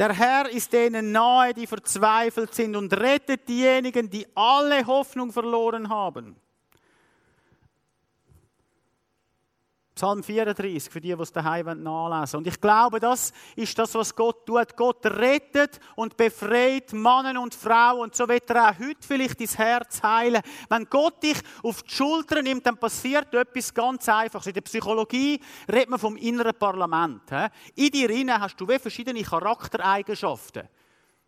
[0.01, 5.91] Der Herr ist denen nahe, die verzweifelt sind und rettet diejenigen, die alle Hoffnung verloren
[5.91, 6.37] haben.
[10.01, 14.17] Psalm 34, für die, die es daheim nachlesen Und ich glaube, das ist das, was
[14.17, 14.75] Gott tut.
[14.75, 18.05] Gott rettet und befreit Männer und Frauen.
[18.05, 20.41] Und so wird er auch heute vielleicht dein Herz heilen.
[20.71, 24.47] Wenn Gott dich auf die Schulter nimmt, dann passiert etwas ganz Einfaches.
[24.47, 25.39] In der Psychologie
[25.71, 27.31] redet man vom inneren Parlament.
[27.75, 30.67] In dir hast du wie verschiedene Charaktereigenschaften.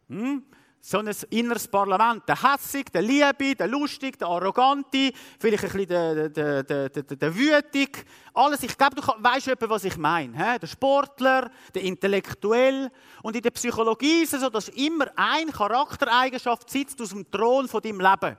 [0.08, 0.46] Hm?
[0.84, 2.28] So ein inneres Parlament.
[2.28, 7.02] Der Hässig, der Liebe, der Lustig, der Arrogante, vielleicht ein bisschen der, der, der, der,
[7.04, 8.04] der Wütig.
[8.34, 8.64] Alles.
[8.64, 10.58] Ich glaube, du weißt etwa, was ich meine.
[10.58, 12.90] Der Sportler, der Intellektuell.
[13.22, 17.68] Und in der Psychologie ist es so, dass immer eine Charaktereigenschaft sitzt aus dem Thron
[17.68, 18.36] von deinem Leben.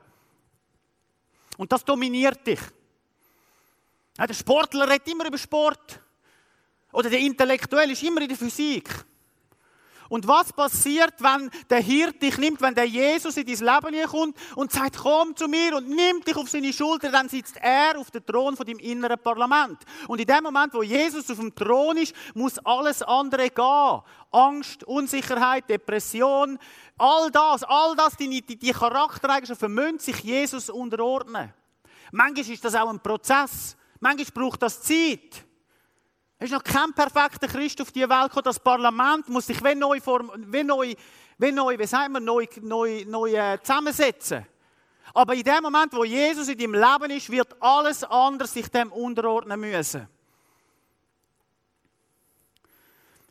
[1.55, 2.59] Und das dominiert dich.
[4.17, 6.01] Der Sportler redet immer über Sport.
[6.91, 8.89] Oder der Intellektuell ist immer in der Physik.
[10.09, 14.37] Und was passiert, wenn der Hirt dich nimmt, wenn der Jesus in dein Leben kommt
[14.55, 18.11] und sagt, komm zu mir und nimmt dich auf seine Schulter, dann sitzt er auf
[18.11, 19.79] dem Thron von deinem inneren Parlament.
[20.07, 24.01] Und in dem Moment, wo Jesus auf dem Thron ist, muss alles andere gehen.
[24.31, 26.57] Angst, Unsicherheit, Depression,
[26.97, 31.53] all das, all das, die, die, die Charaktereigenschaften, müssen sich Jesus unterordnen.
[32.11, 33.75] Manchmal ist das auch ein Prozess.
[33.99, 35.45] Manchmal braucht das Zeit.
[36.39, 38.43] Es ist noch kein perfekter Christ auf die Welt gekommen.
[38.43, 40.93] Das Parlament muss sich wie neu, form, wie neu,
[41.37, 44.45] wie neu, wie sagen wir, neu, neu, neu äh, zusammensetzen.
[45.13, 48.91] Aber in dem Moment, wo Jesus in deinem Leben ist, wird alles andere sich dem
[48.91, 50.07] unterordnen müssen.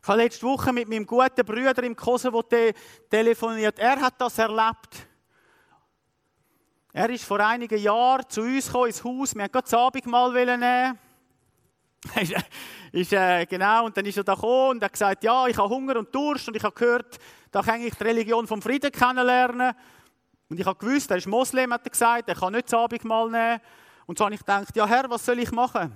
[0.01, 2.73] Ich habe letzte Woche mit meinem guten Bruder im Kosovo te
[3.09, 3.79] telefoniert.
[3.79, 5.07] Er hat das erlebt.
[6.91, 9.33] Er ist vor einigen Jahren zu uns gekommen, ins Haus.
[9.33, 10.99] Wir wollten gerade das Abendmahl nehmen.
[12.91, 15.69] ist, äh, genau, und dann ist er da gekommen und hat gesagt, ja, ich habe
[15.69, 17.17] Hunger und Durst und ich habe gehört,
[17.51, 19.73] da kann ich die Religion vom Frieden kennenlernen.
[20.49, 23.29] Und ich habe gewusst, er ist Moslem, hat er gesagt, er kann nicht das Abendmahl
[23.29, 23.61] nehmen.
[24.05, 25.93] Und so habe ich gedacht, ja Herr, was soll ich machen?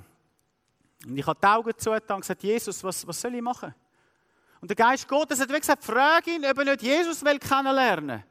[1.06, 3.74] Und ich habe die Augen zu und gesagt, Jesus, was, was soll ich machen?
[4.62, 8.24] Und der Geist Gottes hat gesagt, frage ihn, ob er nicht Jesus will kennenlernen will.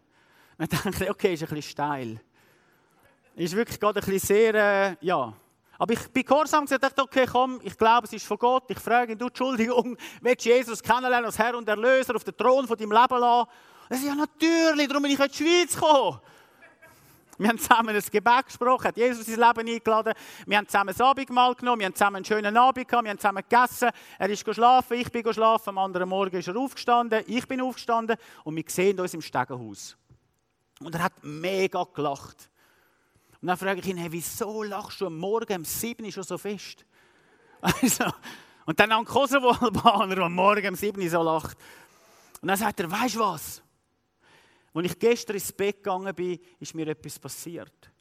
[0.59, 2.21] Und dann dachte ich, okay, ist ein bisschen steil.
[3.37, 5.33] Ist wirklich gerade ein bisschen sehr, äh, ja,
[5.79, 8.65] aber ich bin gehorsam und dachte, okay, komm, ich glaube, es ist von Gott.
[8.69, 12.37] Ich frage ihn, du, Entschuldigung, willst du Jesus kennenlernen als Herr und Erlöser auf den
[12.37, 13.51] Thron von deinem Leben lassen?
[13.89, 16.21] Er sagt, ja, natürlich, darum bin ich in die Schweiz gekommen.
[17.39, 20.15] Wir haben zusammen ein Gebet gesprochen, hat Jesus ins Leben eingeladen.
[20.47, 23.19] Wir haben zusammen ein Abendmahl genommen, wir haben zusammen einen schönen Abend gehabt, wir haben
[23.19, 23.91] zusammen gegessen.
[24.19, 28.17] Er ist geschlafen, ich bin geschlafen, am anderen Morgen ist er aufgestanden, ich bin aufgestanden
[28.45, 29.99] und wir sehen uns im Stegenhaus.
[30.81, 32.49] Und er hat mega gelacht.
[33.47, 36.25] Und dann frage ich ihn, hey, wieso lachst du am Morgen um 7 Uhr schon
[36.25, 36.85] so fest?
[37.61, 38.13] Also,
[38.65, 41.57] und dann am Kosovo-Albaner, der am Morgen um 7 Uhr so lacht.
[42.43, 43.63] Und dann sagt er, weißt du was?
[44.75, 47.93] Als ich gestern ins Bett gegangen bin, ist mir etwas passiert.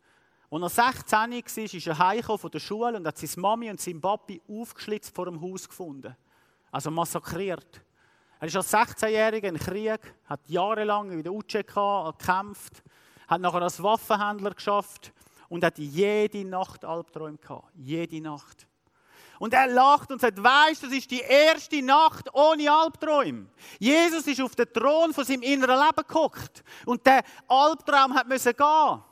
[0.49, 3.79] Als er 16 war, ist er heimgekommen von der Schule und hat seine Mami und
[3.79, 6.17] sein Papi aufgeschlitzt vor dem Haus gefunden.
[6.71, 7.83] Also massakriert.
[8.39, 12.81] Er ist als 16-Jähriger in Krieg, hat jahrelang in der UCK gekämpft,
[13.27, 15.13] hat nachher als Waffenhändler geschafft
[15.49, 17.71] und hat jede Nacht Albträume gehabt.
[17.75, 18.67] Jede Nacht.
[19.37, 23.47] Und er lacht und sagt, weißt du, das ist die erste Nacht ohne Albträume.
[23.79, 26.63] Jesus ist auf den Thron von seinem inneren Leben geguckt.
[26.85, 29.03] Und der Albtraum hat müssen gehen.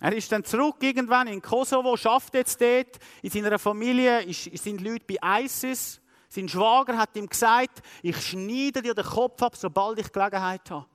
[0.00, 2.98] Er ist dann zurück irgendwann in Kosovo, schafft jetzt dort.
[3.22, 6.00] In seiner Familie sind Leute bei ISIS.
[6.28, 10.86] Sein Schwager hat ihm gesagt, ich schneide dir den Kopf ab, sobald ich Gelegenheit habe.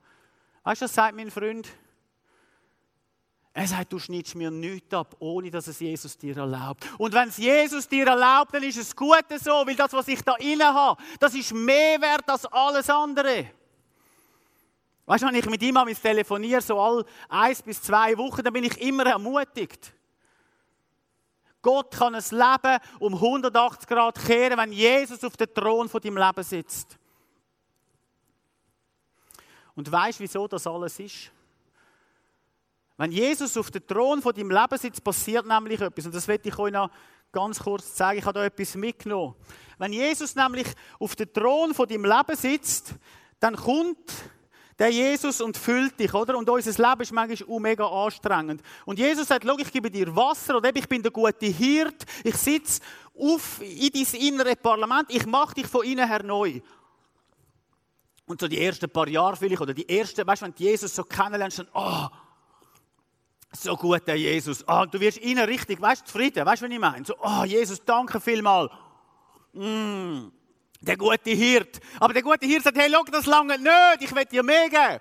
[0.62, 1.68] Weißt du, was sagt mein Freund?
[3.58, 6.88] Er sagt, du schneidest mir nichts ab, ohne dass es Jesus dir erlaubt.
[6.96, 10.22] Und wenn es Jesus dir erlaubt, dann ist es gut so, weil das, was ich
[10.22, 13.50] da inne habe, das ist mehr wert als alles andere.
[15.06, 18.62] Weißt du, wenn ich mit ihm telefoniere, so all eins bis zwei Wochen, dann bin
[18.62, 19.92] ich immer ermutigt.
[21.60, 26.18] Gott kann ein Leben um 180 Grad kehren, wenn Jesus auf dem Thron von deinem
[26.18, 26.96] Leben sitzt.
[29.74, 31.32] Und weißt du, wieso das alles ist?
[32.98, 36.06] Wenn Jesus auf dem Thron von deinem Leben sitzt, passiert nämlich etwas.
[36.06, 36.90] Und das werde ich euch noch
[37.30, 38.18] ganz kurz zeigen.
[38.18, 39.36] Ich habe da etwas mitgenommen.
[39.78, 40.66] Wenn Jesus nämlich
[40.98, 42.94] auf dem Thron von deinem Leben sitzt,
[43.38, 44.12] dann kommt
[44.80, 46.36] der Jesus und füllt dich, oder?
[46.36, 48.62] Und unser Leben ist manchmal mega anstrengend.
[48.84, 52.36] Und Jesus sagt, schau, ich gebe dir Wasser, oder ich bin der gute Hirt, ich
[52.36, 52.80] sitze
[53.16, 56.60] auf in dein innere Parlament, ich mache dich von innen her neu.
[58.26, 60.94] Und so die ersten paar Jahre vielleicht, oder die ersten, weißt du, wenn du Jesus
[60.94, 62.06] so kennenlernst, dann, oh,
[63.52, 64.66] so gut, der Jesus.
[64.68, 66.44] Ah, du wirst innen richtig, weißt du, zufrieden.
[66.44, 67.04] Weißt du, was ich meine?
[67.04, 68.70] So, oh, Jesus, danke vielmal.
[69.52, 70.28] Mm.
[70.80, 71.80] Der gute Hirt.
[71.98, 75.00] Aber der gute Hirt sagt, hey, schau, das lange nicht, ich will dir mehr geben.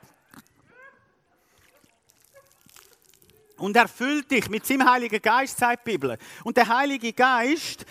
[3.57, 6.17] Und er füllt dich mit seinem Heiligen Geist, sagt die Bibel.
[6.43, 7.85] Und der Heilige Geist,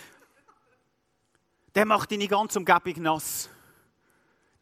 [1.74, 3.50] der macht deine ganze Umgebung nass.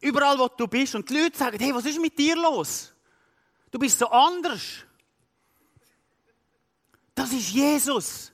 [0.01, 0.95] Überall, wo du bist.
[0.95, 2.93] Und die Leute sagen, hey, was ist mit dir los?
[3.71, 4.85] Du bist so anders.
[7.15, 8.31] Das ist Jesus.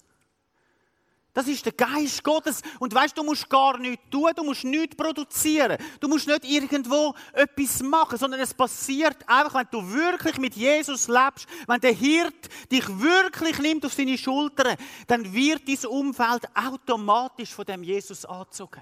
[1.34, 2.62] Das ist der Geist Gottes.
[2.80, 5.78] Und weißt du, musst gar nichts tun, du musst nichts produzieren.
[6.00, 11.08] Du musst nicht irgendwo etwas machen, sondern es passiert einfach, wenn du wirklich mit Jesus
[11.08, 14.76] lebst, wenn der Hirt dich wirklich nimmt auf seine Schultern,
[15.08, 18.82] dann wird dein Umfeld automatisch von dem Jesus angezogen.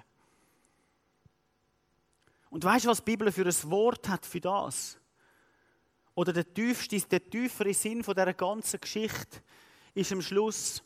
[2.50, 4.98] Und weißt du, was die Bibel für ein Wort hat für das?
[6.16, 9.42] Oder der tiefste, der tiefere Sinn von dieser ganzen Geschichte
[10.00, 10.82] ist am Schluss,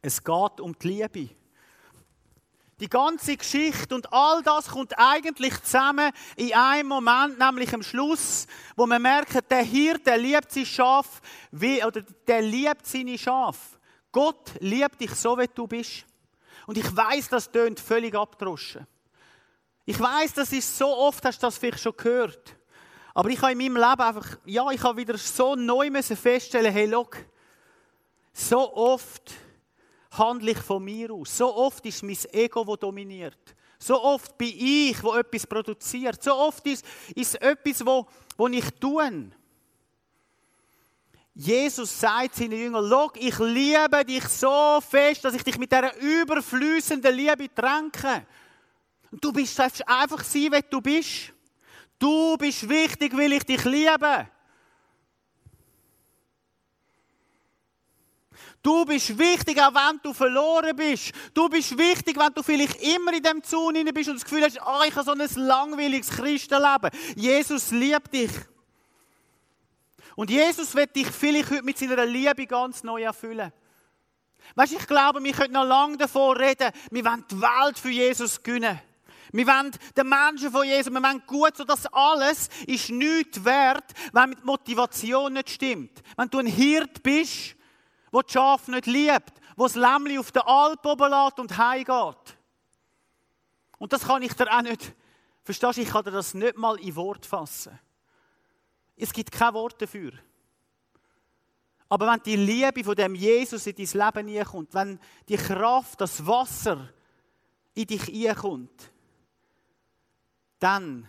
[0.00, 1.28] es geht um die Liebe.
[2.80, 8.46] Die ganze Geschichte und all das kommt eigentlich zusammen in einem Moment, nämlich am Schluss,
[8.76, 11.20] wo man merkt, der Hirt, der liebt sein Schaf,
[11.52, 13.78] oder der liebt seine Schaf.
[14.10, 16.04] Gott liebt dich so, wie du bist.
[16.66, 18.86] Und ich weiß, das tönt völlig abdroschen.
[19.84, 22.56] Ich weiß, das ist so oft, hast du das vielleicht schon gehört.
[23.12, 26.86] Aber ich habe in meinem Leben einfach, ja, ich habe wieder so neu feststellen, hey,
[26.86, 27.18] look,
[28.34, 29.32] so oft
[30.10, 31.38] handle ich von mir aus.
[31.38, 33.54] So oft ist mein Ego, das dominiert.
[33.78, 36.22] So oft bin ich, wo etwas produziert.
[36.22, 39.30] So oft ist, es etwas, wo, wo ich tue.
[41.34, 45.96] Jesus sagt seinen Jüngern, Schau, ich liebe dich so fest, dass ich dich mit dieser
[45.96, 48.26] überflüssenden Liebe tränke.
[49.10, 51.32] Und du bist einfach sein, wie du bist.
[51.98, 54.28] Du bist wichtig, weil ich dich liebe.
[58.64, 61.12] Du bist wichtig, auch wenn du verloren bist.
[61.34, 64.58] Du bist wichtig, wenn du vielleicht immer in dem Zaun bist und das Gefühl hast,
[64.58, 66.90] oh, ich habe so ein langweiliges Christenleben.
[67.14, 68.30] Jesus liebt dich.
[70.16, 73.52] Und Jesus wird dich vielleicht heute mit seiner Liebe ganz neu erfüllen.
[74.54, 77.90] Weißt du, ich glaube, wir können noch lange davon reden, wir wollen die Welt für
[77.90, 78.80] Jesus gewinnen.
[79.30, 83.84] Wir wollen den Menschen von Jesus, wir wollen gut, so dass alles ist nichts wert,
[84.14, 86.02] wenn mit Motivation nicht stimmt.
[86.16, 87.56] Wenn du ein Hirt bist,
[88.14, 92.38] wo die Schaf nicht liebt, wo das Lämmli auf der Alp oben lässt und heimgeht.
[93.76, 94.94] Und das kann ich dir auch nicht,
[95.42, 97.76] verstehst du, ich kann dir das nicht mal in Wort fassen.
[98.96, 100.12] Es gibt kein Wort dafür.
[101.88, 106.24] Aber wenn die Liebe von dem Jesus in dein Leben hineinkommt, wenn die Kraft, das
[106.24, 106.88] Wasser
[107.74, 108.92] in dich hineinkommt,
[110.60, 111.08] dann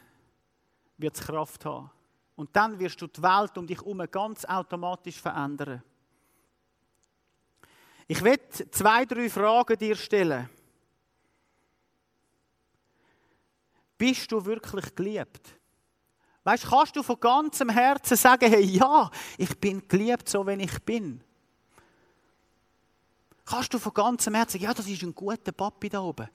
[0.97, 1.91] wird es Kraft haben.
[2.35, 5.83] Und dann wirst du die Welt um dich herum ganz automatisch verändern.
[8.07, 10.49] Ich werde zwei, drei Fragen dir stellen.
[13.97, 15.57] Bist du wirklich geliebt?
[16.43, 20.83] Weißt, kannst du von ganzem Herzen sagen, hey, ja, ich bin geliebt, so wie ich
[20.83, 21.21] bin?
[23.43, 26.29] Kannst du von ganzem Herzen sagen, ja, das ist ein guter Papi da oben?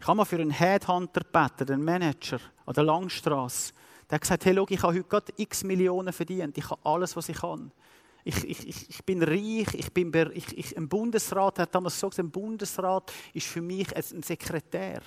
[0.00, 3.72] Ich habe mal für einen Headhunter gebeten, einen Manager an der Langstrasse.
[4.08, 6.56] Der hat gesagt, hey, schau, ich habe heute gerade x Millionen verdient.
[6.56, 7.70] Ich habe alles, was ich kann.
[8.24, 12.26] Ich, ich, ich bin reich, ich bin, ich, ich, ein Bundesrat, hat damals so gesagt,
[12.26, 15.02] ein Bundesrat ist für mich ein Sekretär.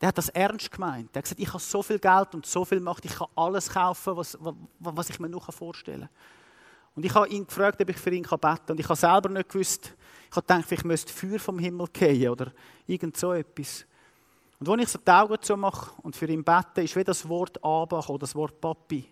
[0.00, 1.14] Der hat das ernst gemeint.
[1.14, 3.68] Der hat gesagt, ich habe so viel Geld und so viel Macht, ich kann alles
[3.68, 4.38] kaufen, was,
[4.78, 6.10] was ich mir nur vorstellen kann.
[6.94, 8.58] Und ich habe ihn gefragt, ob ich für ihn beten kann.
[8.68, 9.94] Und ich habe selber nicht gewusst,
[10.30, 12.52] ich habe gedacht, ich müsste Feuer vom Himmel gehen oder
[12.86, 13.84] irgend so etwas.
[14.58, 17.62] Und als ich so die Augen zumache und für ihn bete, ist wie das Wort
[17.64, 19.06] oder das Wort Papi.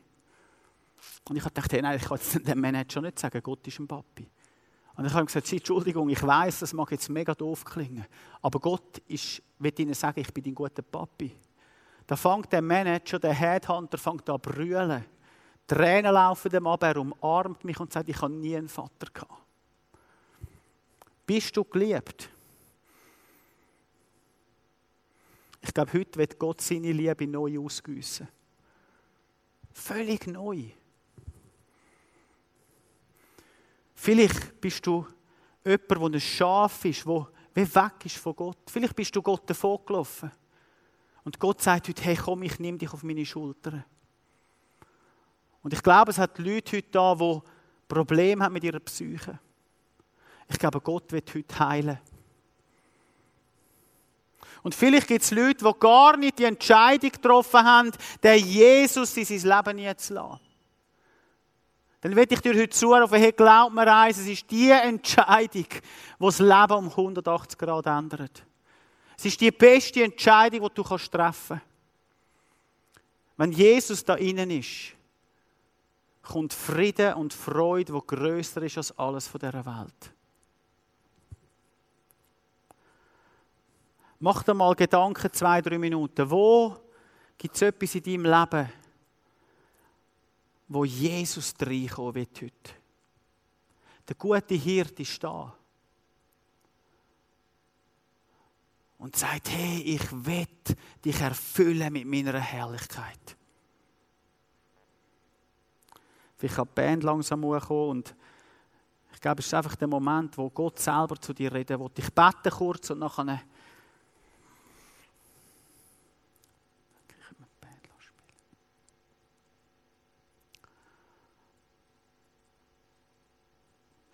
[1.29, 3.79] Und ich habe gedacht, hey, nein, ich kann jetzt dem Manager nicht sagen, Gott ist
[3.79, 4.29] ein Papi.
[4.97, 8.05] Und ich habe ihm gesagt, Entschuldigung, ich weiß, das mag jetzt mega doof klingen,
[8.43, 11.35] aber Gott ist, will Ihnen sagen, ich bin dein guter Papi.
[12.07, 15.05] Da fängt der Manager, der Headhunter, fängt an zu brüllen.
[15.69, 19.43] Tränen laufen dem ab, er umarmt mich und sagt, ich habe nie einen Vater gehabt.
[21.27, 22.31] Bist du geliebt?
[25.61, 28.27] Ich glaube, heute wird Gott seine Liebe neu ausgüssen.
[29.73, 30.71] Völlig neu.
[34.01, 35.05] Vielleicht bist du
[35.65, 37.27] jemand, der ein Schaf ist, der
[37.75, 38.59] weg ist von Gott.
[38.71, 40.31] Vielleicht bist du Gott davon gelaufen.
[41.25, 43.85] Und Gott sagt heute, hey komm, ich nehme dich auf meine Schultern.
[45.65, 47.41] Und ich glaube, es hat Leute heute da, die
[47.89, 49.41] Probleme haben mit ihrer Psyche.
[50.47, 51.99] Ich glaube, Gott wird heute heilen.
[54.63, 57.91] Und vielleicht gibt es Leute, die gar nicht die Entscheidung getroffen haben,
[58.23, 60.48] den Jesus in sein Leben nie zu lassen
[62.01, 65.81] dann will ich dir heute zurufen, hey, glaub mir eins, es ist die Entscheidung, die
[66.21, 68.45] das Leben um 180 Grad ändert.
[69.17, 71.67] Es ist die beste Entscheidung, die du kannst treffen kannst.
[73.37, 74.95] Wenn Jesus da innen ist,
[76.23, 80.13] kommt Frieden und Freude, wo größer ist als alles von dieser Welt.
[84.21, 86.29] Mach dir mal Gedanken, zwei, drei Minuten.
[86.29, 86.77] Wo
[87.37, 88.73] gibt es etwas in deinem Leben,
[90.69, 92.73] wo Jesus reinkommen wird heute?
[94.07, 95.55] Der gute Hirt ist da.
[98.99, 100.47] Und sagt, hey, ich will
[101.05, 103.37] dich erfüllen mit meiner Herrlichkeit.
[106.37, 108.15] Vielleicht kann die Band langsam hochkommen und
[109.13, 111.91] ich glaube, es ist einfach der Moment, wo Gott selber zu dir reden will.
[111.97, 113.41] Ich bete kurz und nachher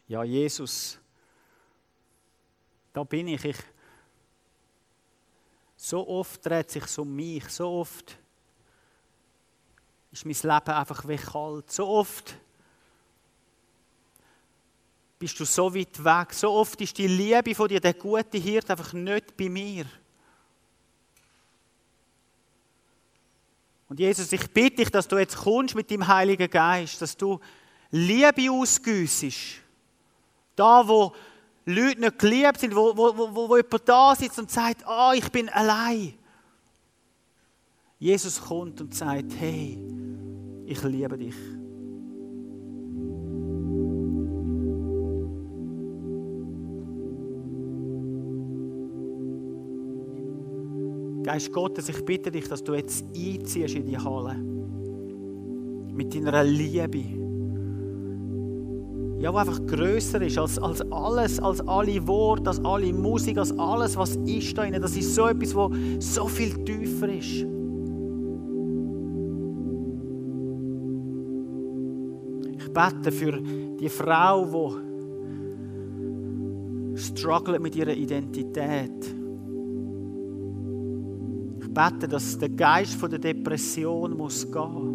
[0.07, 0.99] Ja, Jesus,
[2.93, 3.45] da bin ich.
[3.45, 3.57] ich.
[5.77, 8.17] So oft dreht sich um mich, so oft
[10.13, 11.71] ist mein Leben einfach wie kalt.
[11.71, 12.37] So oft
[15.19, 16.33] bist du so weit weg.
[16.33, 19.87] So oft ist die Liebe von dir, der gute Hirt, einfach nicht bei mir.
[23.89, 27.41] Und Jesus, ich bitte dich, dass du jetzt kommst mit dem Heiligen Geist, dass du
[27.91, 29.64] Liebe ausgüssest
[30.57, 31.13] da, wo
[31.67, 35.15] Leute nicht geliebt sind, wo, wo, wo, wo jemand da sitzt und sagt, ah, oh,
[35.15, 36.15] ich bin allein.
[37.99, 39.79] Jesus kommt und sagt, hey,
[40.67, 41.35] ich liebe dich.
[51.23, 54.35] Geist Gottes, ich bitte dich, dass du jetzt einziehst in die Halle.
[55.95, 57.34] Mit deiner Liebe
[59.19, 63.57] ja, wo einfach größer ist als, als alles, als alle Worte, als alle Musik, als
[63.59, 64.81] alles, was ist da drin.
[64.81, 67.47] Das ist so etwas, wo so viel tiefer ist.
[72.59, 74.45] Ich bete für die Frau,
[76.93, 79.15] die struggelt mit ihrer Identität.
[81.61, 84.94] Ich bete, dass der Geist von der Depression muss gehen.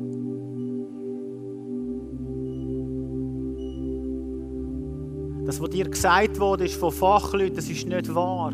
[5.49, 8.53] Das, was dir gesagt wurde ist von Fachleuten, das ist nicht wahr.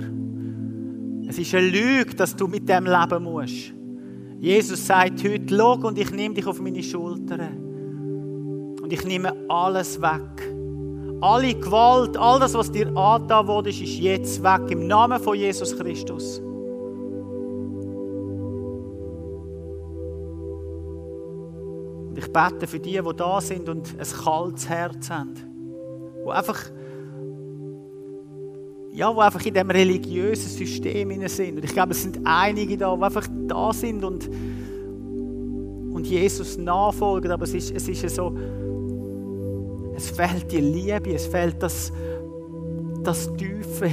[1.28, 3.74] Es ist eine Lüge, dass du mit dem leben musst.
[4.40, 8.78] Jesus sagt heute, schau und ich nehme dich auf meine Schultern.
[8.82, 10.54] Und ich nehme alles weg.
[11.20, 14.72] Alle Gewalt, all das, was dir angetan wurde, ist jetzt weg.
[14.72, 16.40] Im Namen von Jesus Christus.
[22.08, 25.34] Und ich bete für die, die da sind und ein kaltes Herz haben.
[26.26, 26.72] Die einfach
[28.96, 31.58] ja, die einfach in diesem religiösen System sind.
[31.58, 34.30] Und ich glaube, es sind einige da, die einfach da sind und,
[35.94, 37.30] und Jesus nachfolgen.
[37.32, 38.34] Aber es ist, es ist so,
[39.96, 41.92] es fehlt die Liebe, es fehlt das,
[43.04, 43.92] das Tiefe.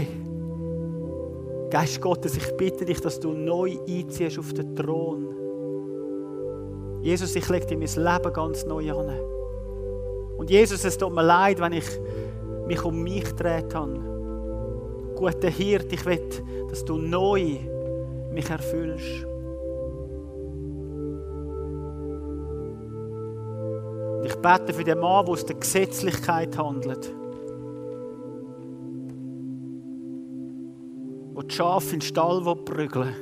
[1.68, 5.26] Geist Gottes, ich bitte dich, dass du neu einziehst auf den Thron.
[7.02, 9.10] Jesus, ich lege dir mein Leben ganz neu an.
[10.36, 11.86] Und Jesus, es tut mir leid, wenn ich
[12.68, 14.11] mich um mich gedreht habe
[15.22, 16.20] guter Hirt, ich will,
[16.68, 17.58] dass du neu
[18.32, 19.24] mich erfüllst.
[24.18, 27.14] Und ich bete für den Mann, der aus der Gesetzlichkeit handelt.
[31.34, 33.14] Wo die Schafe in den Stall prügeln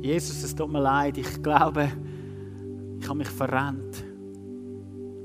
[0.00, 1.90] Jesus, es tut mir leid, ich glaube,
[2.98, 4.04] ich habe mich verrennt.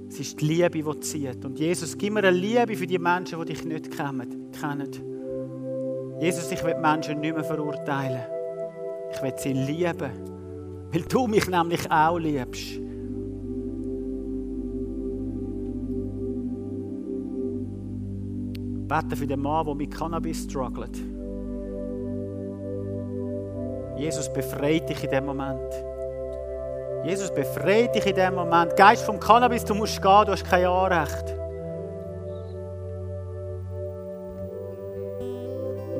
[0.09, 1.45] Es ist die Liebe, die zieht.
[1.45, 5.10] Und Jesus, gib mir eine Liebe für die Menschen, die dich nicht kennen.
[6.21, 8.21] Jesus, ich will Menschen nicht mehr verurteilen.
[9.11, 10.11] Ich will sie lieben,
[10.91, 12.79] weil du mich nämlich auch liebst.
[18.87, 20.95] Bete für den Mann, der mit Cannabis struggelt.
[23.97, 25.73] Jesus befreit dich in dem Moment.
[27.03, 28.77] Jesus befreit dich in dem Moment.
[28.77, 31.40] Geist vom Cannabis, du musst gehen, du hast kein Anrecht.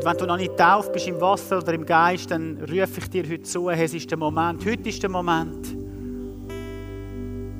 [0.01, 3.07] Und wenn du noch nicht tauft bist im Wasser oder im Geist, dann rufe ich
[3.11, 5.77] dir heute zu, es ist der Moment, heute ist der Moment,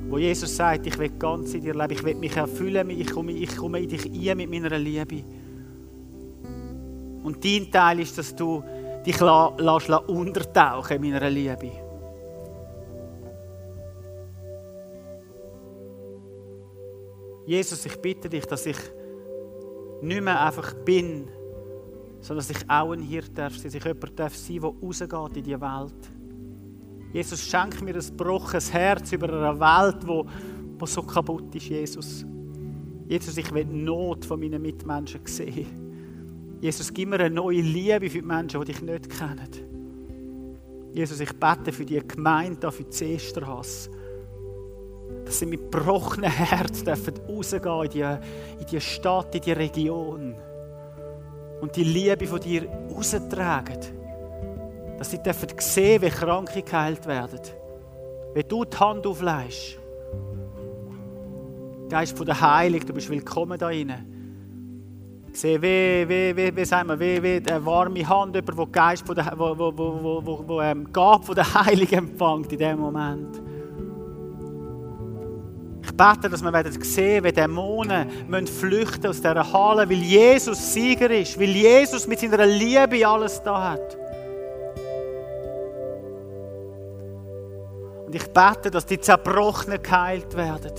[0.08, 3.30] wo Jesus sagt, ich will ganz in dir leben, ich will mich erfüllen, ich komme,
[3.30, 5.22] ich komme in dich ein mit meiner Liebe.
[7.22, 8.64] Und dein Teil ist, dass du
[9.06, 11.70] dich la, lässt, lässt untertauchen in meiner Liebe.
[17.46, 18.78] Jesus, ich bitte dich, dass ich
[20.00, 21.28] nicht mehr einfach bin,
[22.22, 25.42] sondern dass ich auch ein Hirt darf dass ich jemand darf sein, der rausgeht in
[25.42, 26.10] die Welt.
[27.12, 30.24] Jesus, schenk mir ein gebrochenes Herz über eine Welt, wo,
[30.78, 32.24] wo so kaputt ist, Jesus.
[33.06, 35.66] Jesus, ich will die Not von meinen Mitmenschen sehen.
[36.60, 39.50] Jesus, gib mir eine neue Liebe für die Menschen, die dich nicht kennen.
[40.94, 43.90] Jesus, ich bete für die Gemeinde, für die Seestrasse,
[45.24, 48.00] dass sie mit gebrochenem Herz dürfen rausgehen in die,
[48.60, 50.34] in die Stadt, in die Region
[51.62, 53.78] und die Liebe von dir raustragen.
[54.98, 57.38] Dass sie dürfen sehen, wie Kranke geheilt werden.
[58.34, 59.78] Wenn du die Hand auflegst.
[61.88, 65.30] Geist von der Heilung, du bist willkommen da drinnen.
[65.32, 69.06] Sehe, wie, wie, wie, wie, sagen wir, wie, wie eine warme Hand, jemand, der Geist
[69.06, 72.80] von der, wo, wo, wo, wo, wo, ähm, Gabe von der Heilung empfängt in dem
[72.80, 73.40] Moment.
[75.92, 81.10] Ich bete, dass wir werden sehen, wie Dämonen flüchten aus dieser Halle, weil Jesus Sieger
[81.10, 83.98] ist, weil Jesus mit seiner Liebe alles da hat.
[88.06, 90.72] Und ich bete, dass die Zerbrochenen geheilt werden.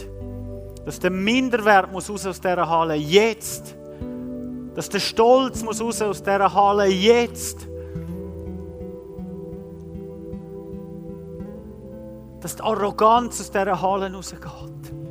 [0.83, 3.75] Dass der Minderwert muss raus aus dieser Halle jetzt.
[4.73, 7.67] Dass der Stolz muss raus aus dieser Halle jetzt.
[12.41, 15.02] Dass die Arroganz aus dieser Halle rausgeht.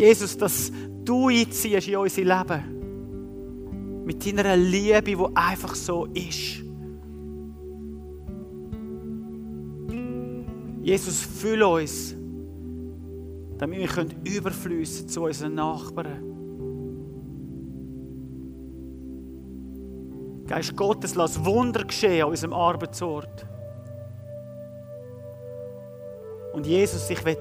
[0.00, 0.72] Jesus, dass
[1.04, 4.02] du einziehst in unser Leben.
[4.06, 6.62] Mit deiner Liebe, die einfach so ist.
[10.82, 12.16] Jesus, füll uns,
[13.58, 16.24] damit wir überflüssen zu unseren Nachbarn.
[20.46, 23.46] Geist Gottes, lass Wunder geschehen an unserem Arbeitsort.
[26.54, 27.36] Und Jesus, ich will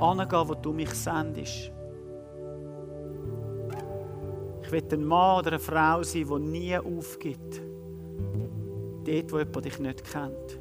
[0.00, 1.72] angehen, wo du mich sendest.
[4.62, 7.62] Ich will ein Mann oder eine Frau sein, die nie aufgibt.
[9.04, 10.60] Dort, wo jemand dich nicht kennt.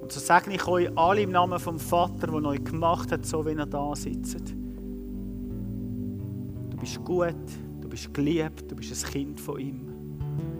[0.00, 3.44] Und so sage ich euch alle im Namen vom Vater, der euch gemacht hat, so
[3.44, 4.54] wie ihr da sitzt.
[6.70, 7.34] Du bist gut,
[7.80, 9.86] du bist geliebt, du bist ein Kind von ihm.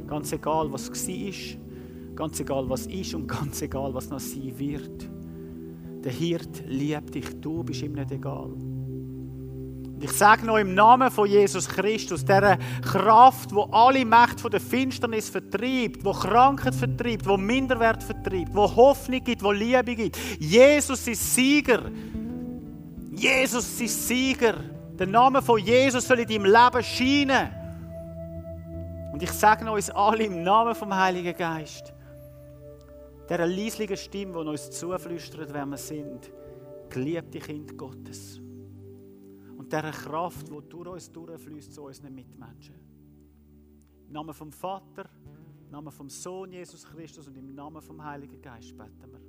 [0.08, 1.60] Ganz egal, was war,
[2.16, 5.08] ganz egal, was ist und ganz egal, was noch sein wird.
[6.08, 8.46] Der Hirt liebt dich, du bist ihm nicht egal.
[8.46, 14.50] Und ich sage noch im Namen von Jesus Christus, der Kraft, wo alle Macht von
[14.50, 20.16] der Finsternis vertreibt, wo Krankheit vertreibt, wo Minderwert vertreibt, wo Hoffnung gibt, wo Liebe gibt.
[20.38, 21.90] Jesus ist Sieger.
[23.12, 24.54] Jesus ist Sieger.
[24.98, 27.50] Der Name von Jesus soll in deinem Leben scheinen.
[29.12, 31.92] Und ich sage uns alle im Namen vom Heiligen Geist,
[33.28, 36.32] der leislichen Stimme, die uns zuflüstert, wer wir sind,
[36.88, 38.38] geliebte Kind Gottes.
[38.38, 42.74] Und dieser Kraft, die durch uns durchfließt zu unseren Mitmenschen.
[44.06, 45.10] Im Namen vom Vater,
[45.66, 49.20] im Namen vom Sohn Jesus Christus und im Namen vom Heiligen Geist beten wir.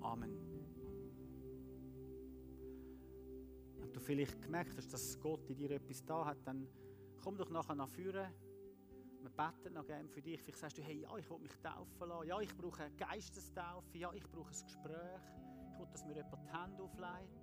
[0.00, 0.30] Amen.
[3.80, 6.68] Wenn du vielleicht gemerkt hast, dass Gott in dir etwas da hat, dann
[7.16, 8.32] komm doch nachher nach vorne.
[9.20, 10.40] Wir beten noch gerne für dich.
[10.42, 12.28] Vielleicht sagst du, hey, ja, ich will mich taufen lassen.
[12.28, 13.98] Ja, ich brauche eine Geistestaufe.
[13.98, 15.20] Ja, ich brauche ein Gespräch.
[15.72, 17.39] Ich will, dass mir jemand die Hände auflegt.